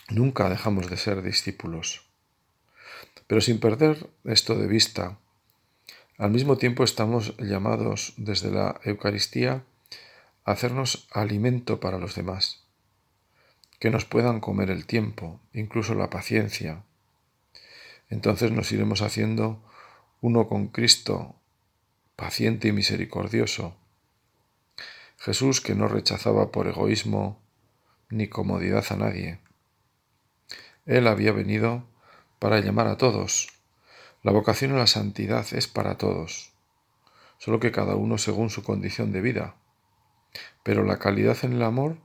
Nunca 0.09 0.49
dejamos 0.49 0.89
de 0.89 0.97
ser 0.97 1.21
discípulos. 1.21 2.05
Pero 3.27 3.41
sin 3.41 3.59
perder 3.59 4.09
esto 4.25 4.55
de 4.55 4.67
vista, 4.67 5.17
al 6.17 6.31
mismo 6.31 6.57
tiempo 6.57 6.83
estamos 6.83 7.35
llamados 7.37 8.13
desde 8.17 8.51
la 8.51 8.79
Eucaristía 8.83 9.63
a 10.45 10.51
hacernos 10.51 11.07
alimento 11.11 11.79
para 11.79 11.97
los 11.97 12.15
demás, 12.15 12.63
que 13.79 13.89
nos 13.89 14.05
puedan 14.05 14.39
comer 14.39 14.69
el 14.69 14.85
tiempo, 14.85 15.39
incluso 15.53 15.95
la 15.95 16.09
paciencia. 16.09 16.83
Entonces 18.09 18.51
nos 18.51 18.71
iremos 18.71 19.01
haciendo 19.01 19.63
uno 20.21 20.47
con 20.47 20.67
Cristo, 20.67 21.35
paciente 22.15 22.67
y 22.67 22.71
misericordioso. 22.71 23.75
Jesús 25.17 25.61
que 25.61 25.75
no 25.75 25.87
rechazaba 25.87 26.51
por 26.51 26.67
egoísmo 26.67 27.41
ni 28.09 28.27
comodidad 28.27 28.85
a 28.89 28.95
nadie, 28.97 29.39
él 30.85 31.07
había 31.07 31.31
venido 31.31 31.83
para 32.39 32.59
llamar 32.59 32.87
a 32.87 32.97
todos, 32.97 33.49
La 34.21 34.31
vocación 34.31 34.71
a 34.71 34.77
la 34.77 34.87
santidad 34.87 35.45
es 35.53 35.67
para 35.67 35.97
todos, 35.97 36.53
solo 37.39 37.59
que 37.59 37.73
cada 37.73 37.95
uno 37.95 38.17
según 38.17 38.49
su 38.49 38.63
condición 38.63 39.11
de 39.11 39.19
vida. 39.19 39.55
Pero 40.63 40.85
la 40.85 40.97
calidad 40.97 41.37
en 41.43 41.53
el 41.53 41.63
amor 41.63 41.97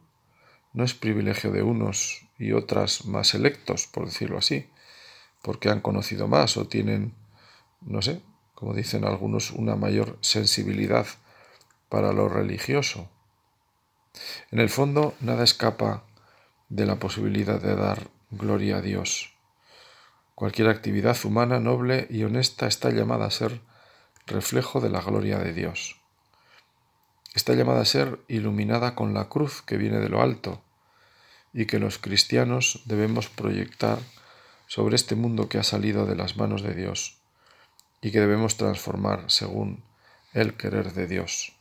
no 0.73 0.83
es 0.83 0.95
privilegio 0.95 1.53
de 1.53 1.63
unos 1.63 2.27
y 2.37 2.53
otras 2.53 3.05
más 3.07 3.29
selectos, 3.29 3.87
por 3.87 4.07
decirlo 4.07 4.39
así, 4.39 4.69
porque 5.43 5.71
han 5.71 5.81
conocido 5.81 6.27
más 6.27 6.57
o 6.57 6.67
tienen, 6.67 7.15
no 7.81 8.03
sé, 8.03 8.21
como 8.55 8.75
dicen 8.75 9.05
algunos, 9.05 9.53
una 9.53 9.77
mayor 9.77 10.19
sensibilidad 10.21 11.07
para 11.89 12.13
lo 12.13 12.29
religioso. 12.29 13.09
En 14.51 14.59
el 14.59 14.71
fondo, 14.71 15.15
nada 15.21 15.45
escapa 15.45 16.03
de 16.69 16.85
la 16.85 16.97
posibilidad 16.97 17.61
de 17.61 17.77
dar 17.77 18.18
gloria 18.31 18.79
a 18.79 18.81
Dios. 18.83 19.35
Cualquier 20.35 20.69
actividad 20.69 21.17
humana 21.25 21.61
noble 21.61 22.07
y 22.11 22.25
honesta 22.25 22.67
está 22.67 22.91
llamada 22.91 23.27
a 23.27 23.31
ser 23.31 23.61
reflejo 24.27 24.81
de 24.81 24.91
la 24.91 25.01
gloria 25.01 25.39
de 25.39 25.53
Dios. 25.53 25.97
Está 27.35 27.55
llamada 27.55 27.81
a 27.81 27.87
ser 27.87 28.21
iluminada 28.29 28.95
con 28.95 29.15
la 29.15 29.29
cruz 29.29 29.63
que 29.63 29.77
viene 29.77 29.99
de 29.99 30.09
lo 30.09 30.23
alto 30.23 30.63
y 31.53 31.67
que 31.67 31.79
los 31.79 31.99
cristianos 31.99 32.83
debemos 32.85 33.29
proyectar 33.29 33.99
sobre 34.67 34.97
este 34.97 35.15
mundo 35.15 35.49
que 35.49 35.59
ha 35.59 35.65
salido 35.65 36.07
de 36.07 36.15
las 36.15 36.37
manos 36.37 36.63
de 36.63 36.75
Dios 36.75 37.19
y 38.03 38.11
que 38.11 38.21
debemos 38.21 38.57
transformar 38.57 39.25
según 39.31 39.83
el 40.35 40.55
querer 40.55 40.93
de 40.93 41.07
Dios. 41.07 41.55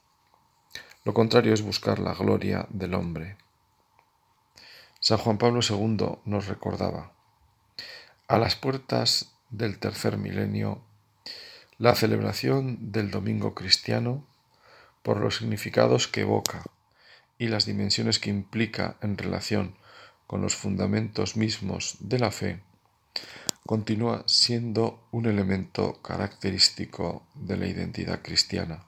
Lo 1.05 1.13
contrario 1.13 1.53
es 1.53 1.61
buscar 1.61 1.99
la 1.99 2.13
gloria 2.13 2.67
del 2.69 2.93
hombre. 2.93 3.37
San 5.07 5.19
Juan 5.19 5.37
Pablo 5.37 5.61
II 5.61 6.17
nos 6.25 6.47
recordaba, 6.47 7.13
a 8.27 8.37
las 8.37 8.57
puertas 8.57 9.31
del 9.49 9.79
tercer 9.79 10.17
milenio, 10.17 10.81
la 11.77 11.95
celebración 11.95 12.91
del 12.91 13.09
domingo 13.09 13.55
cristiano, 13.55 14.27
por 15.03 15.21
los 15.21 15.37
significados 15.37 16.09
que 16.09 16.23
evoca 16.23 16.61
y 17.37 17.47
las 17.47 17.65
dimensiones 17.65 18.19
que 18.19 18.29
implica 18.29 18.97
en 19.01 19.17
relación 19.17 19.77
con 20.27 20.41
los 20.41 20.57
fundamentos 20.57 21.37
mismos 21.37 21.95
de 22.01 22.19
la 22.19 22.31
fe, 22.31 22.61
continúa 23.65 24.25
siendo 24.27 25.07
un 25.11 25.25
elemento 25.25 26.01
característico 26.01 27.25
de 27.33 27.55
la 27.55 27.67
identidad 27.67 28.21
cristiana. 28.21 28.83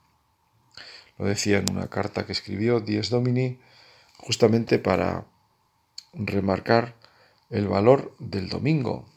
Lo 1.17 1.23
decía 1.23 1.59
en 1.59 1.71
una 1.71 1.87
carta 1.87 2.25
que 2.25 2.33
escribió 2.33 2.81
Dies 2.81 3.09
Domini 3.09 3.61
justamente 4.17 4.79
para 4.79 5.23
remarcar 6.13 6.95
el 7.49 7.67
valor 7.67 8.15
del 8.19 8.49
domingo, 8.49 9.07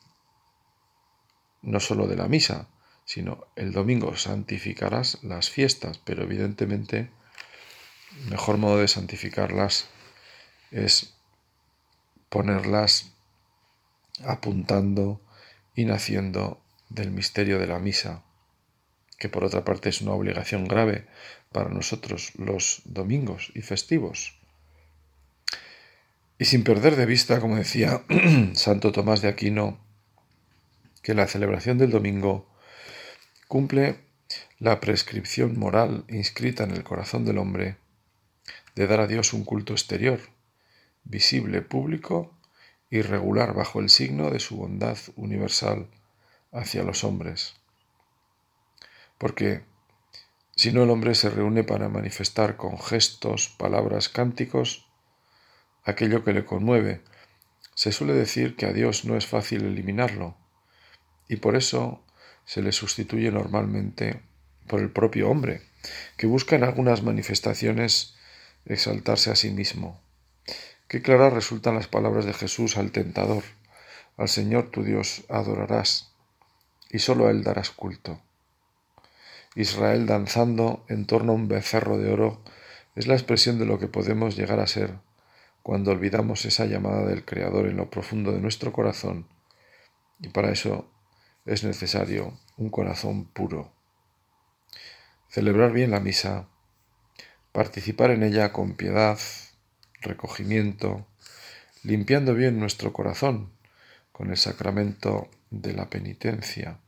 no 1.62 1.80
solo 1.80 2.06
de 2.06 2.16
la 2.16 2.28
misa, 2.28 2.68
sino 3.04 3.46
el 3.56 3.72
domingo 3.72 4.16
santificarás 4.16 5.22
las 5.22 5.50
fiestas, 5.50 5.98
pero 5.98 6.22
evidentemente 6.22 7.10
el 8.20 8.30
mejor 8.30 8.58
modo 8.58 8.78
de 8.78 8.88
santificarlas 8.88 9.88
es 10.70 11.14
ponerlas 12.28 13.12
apuntando 14.24 15.20
y 15.74 15.84
naciendo 15.84 16.62
del 16.88 17.10
misterio 17.10 17.58
de 17.58 17.66
la 17.66 17.78
misa, 17.78 18.22
que 19.18 19.28
por 19.28 19.44
otra 19.44 19.64
parte 19.64 19.88
es 19.88 20.00
una 20.00 20.12
obligación 20.12 20.64
grave 20.64 21.06
para 21.52 21.70
nosotros 21.70 22.32
los 22.36 22.82
domingos 22.84 23.52
y 23.54 23.62
festivos. 23.62 24.41
Y 26.42 26.44
sin 26.44 26.64
perder 26.64 26.96
de 26.96 27.06
vista, 27.06 27.38
como 27.38 27.54
decía 27.54 28.02
Santo 28.54 28.90
Tomás 28.90 29.22
de 29.22 29.28
Aquino, 29.28 29.78
que 31.00 31.14
la 31.14 31.28
celebración 31.28 31.78
del 31.78 31.92
domingo 31.92 32.48
cumple 33.46 34.00
la 34.58 34.80
prescripción 34.80 35.56
moral 35.56 36.04
inscrita 36.08 36.64
en 36.64 36.72
el 36.72 36.82
corazón 36.82 37.24
del 37.24 37.38
hombre 37.38 37.76
de 38.74 38.88
dar 38.88 38.98
a 38.98 39.06
Dios 39.06 39.32
un 39.34 39.44
culto 39.44 39.72
exterior, 39.72 40.18
visible, 41.04 41.62
público 41.62 42.36
y 42.90 43.02
regular 43.02 43.54
bajo 43.54 43.78
el 43.78 43.88
signo 43.88 44.32
de 44.32 44.40
su 44.40 44.56
bondad 44.56 44.98
universal 45.14 45.86
hacia 46.50 46.82
los 46.82 47.04
hombres. 47.04 47.54
Porque 49.16 49.62
si 50.56 50.72
no 50.72 50.82
el 50.82 50.90
hombre 50.90 51.14
se 51.14 51.30
reúne 51.30 51.62
para 51.62 51.88
manifestar 51.88 52.56
con 52.56 52.80
gestos, 52.80 53.48
palabras, 53.48 54.08
cánticos, 54.08 54.88
aquello 55.84 56.24
que 56.24 56.32
le 56.32 56.44
conmueve. 56.44 57.00
Se 57.74 57.92
suele 57.92 58.12
decir 58.12 58.56
que 58.56 58.66
a 58.66 58.72
Dios 58.72 59.04
no 59.04 59.16
es 59.16 59.26
fácil 59.26 59.64
eliminarlo, 59.64 60.36
y 61.28 61.36
por 61.36 61.56
eso 61.56 62.04
se 62.44 62.62
le 62.62 62.72
sustituye 62.72 63.30
normalmente 63.30 64.20
por 64.66 64.80
el 64.80 64.90
propio 64.90 65.30
hombre, 65.30 65.62
que 66.16 66.26
busca 66.26 66.56
en 66.56 66.64
algunas 66.64 67.02
manifestaciones 67.02 68.14
exaltarse 68.66 69.30
a 69.30 69.36
sí 69.36 69.50
mismo. 69.50 70.00
Qué 70.88 71.02
claras 71.02 71.32
resultan 71.32 71.74
las 71.74 71.88
palabras 71.88 72.24
de 72.24 72.34
Jesús 72.34 72.76
al 72.76 72.92
tentador. 72.92 73.42
Al 74.18 74.28
Señor 74.28 74.70
tu 74.70 74.84
Dios 74.84 75.24
adorarás, 75.28 76.12
y 76.90 76.98
sólo 76.98 77.26
a 77.26 77.30
Él 77.30 77.42
darás 77.42 77.70
culto. 77.70 78.20
Israel 79.54 80.06
danzando 80.06 80.84
en 80.88 81.06
torno 81.06 81.32
a 81.32 81.34
un 81.34 81.48
becerro 81.48 81.98
de 81.98 82.12
oro 82.12 82.42
es 82.94 83.06
la 83.06 83.14
expresión 83.14 83.58
de 83.58 83.66
lo 83.66 83.78
que 83.78 83.88
podemos 83.88 84.36
llegar 84.36 84.60
a 84.60 84.66
ser 84.66 84.98
cuando 85.62 85.92
olvidamos 85.92 86.44
esa 86.44 86.66
llamada 86.66 87.06
del 87.06 87.24
Creador 87.24 87.66
en 87.66 87.76
lo 87.76 87.90
profundo 87.90 88.32
de 88.32 88.40
nuestro 88.40 88.72
corazón, 88.72 89.26
y 90.20 90.28
para 90.28 90.50
eso 90.50 90.88
es 91.46 91.64
necesario 91.64 92.38
un 92.56 92.70
corazón 92.70 93.24
puro. 93.24 93.72
Celebrar 95.28 95.72
bien 95.72 95.90
la 95.90 96.00
misa, 96.00 96.46
participar 97.52 98.10
en 98.10 98.22
ella 98.22 98.52
con 98.52 98.74
piedad, 98.74 99.18
recogimiento, 100.00 101.06
limpiando 101.82 102.34
bien 102.34 102.58
nuestro 102.58 102.92
corazón 102.92 103.50
con 104.12 104.30
el 104.30 104.36
sacramento 104.36 105.28
de 105.50 105.72
la 105.72 105.88
penitencia. 105.88 106.78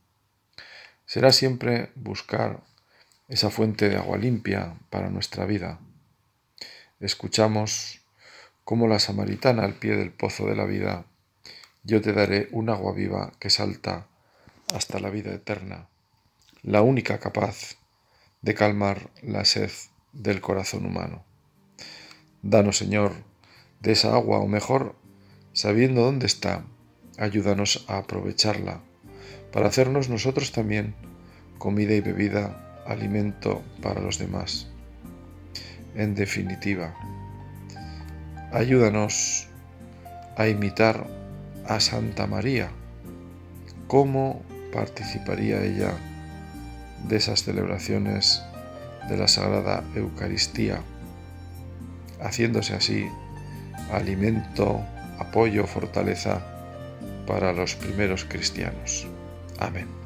Será 1.05 1.31
siempre 1.31 1.91
buscar 1.95 2.61
esa 3.27 3.49
fuente 3.49 3.89
de 3.89 3.97
agua 3.97 4.17
limpia 4.17 4.75
para 4.89 5.09
nuestra 5.09 5.45
vida. 5.45 5.79
Escuchamos 6.99 8.04
como 8.65 8.87
la 8.87 8.99
samaritana 8.99 9.63
al 9.63 9.75
pie 9.75 9.95
del 9.95 10.11
pozo 10.11 10.47
de 10.47 10.55
la 10.55 10.65
vida, 10.65 11.05
yo 11.83 12.01
te 12.01 12.13
daré 12.13 12.49
un 12.51 12.69
agua 12.69 12.93
viva 12.93 13.31
que 13.39 13.51
salta 13.51 14.07
hasta 14.73 14.99
la 14.99 15.11
vida 15.11 15.31
eterna, 15.33 15.87
la 16.63 16.81
única 16.81 17.19
capaz 17.19 17.75
de 18.41 18.55
calmar 18.55 19.11
la 19.21 19.45
sed 19.45 19.69
del 20.13 20.41
corazón 20.41 20.85
humano. 20.87 21.23
Danos, 22.41 22.77
Señor, 22.77 23.13
de 23.81 23.91
esa 23.91 24.15
agua, 24.15 24.39
o 24.39 24.47
mejor, 24.47 24.95
sabiendo 25.53 26.01
dónde 26.01 26.25
está, 26.25 26.65
ayúdanos 27.19 27.85
a 27.87 27.99
aprovecharla, 27.99 28.81
para 29.53 29.67
hacernos 29.67 30.09
nosotros 30.09 30.51
también 30.51 30.95
comida 31.59 31.93
y 31.93 32.01
bebida, 32.01 32.83
alimento 32.87 33.61
para 33.81 34.01
los 34.01 34.17
demás. 34.17 34.67
En 35.95 36.15
definitiva, 36.15 36.95
Ayúdanos 38.55 39.47
a 40.37 40.47
imitar 40.47 41.07
a 41.67 41.81
Santa 41.81 42.25
María. 42.25 42.69
¿Cómo 43.87 44.43
participaría 44.71 45.61
ella 45.61 45.91
de 47.05 47.17
esas 47.17 47.43
celebraciones 47.43 48.41
de 49.09 49.17
la 49.17 49.27
Sagrada 49.27 49.83
Eucaristía? 49.93 50.79
Haciéndose 52.21 52.75
así 52.75 53.09
alimento, 53.91 54.81
apoyo, 55.19 55.67
fortaleza 55.67 56.41
para 57.27 57.51
los 57.51 57.75
primeros 57.75 58.23
cristianos. 58.23 59.05
Amén. 59.59 60.04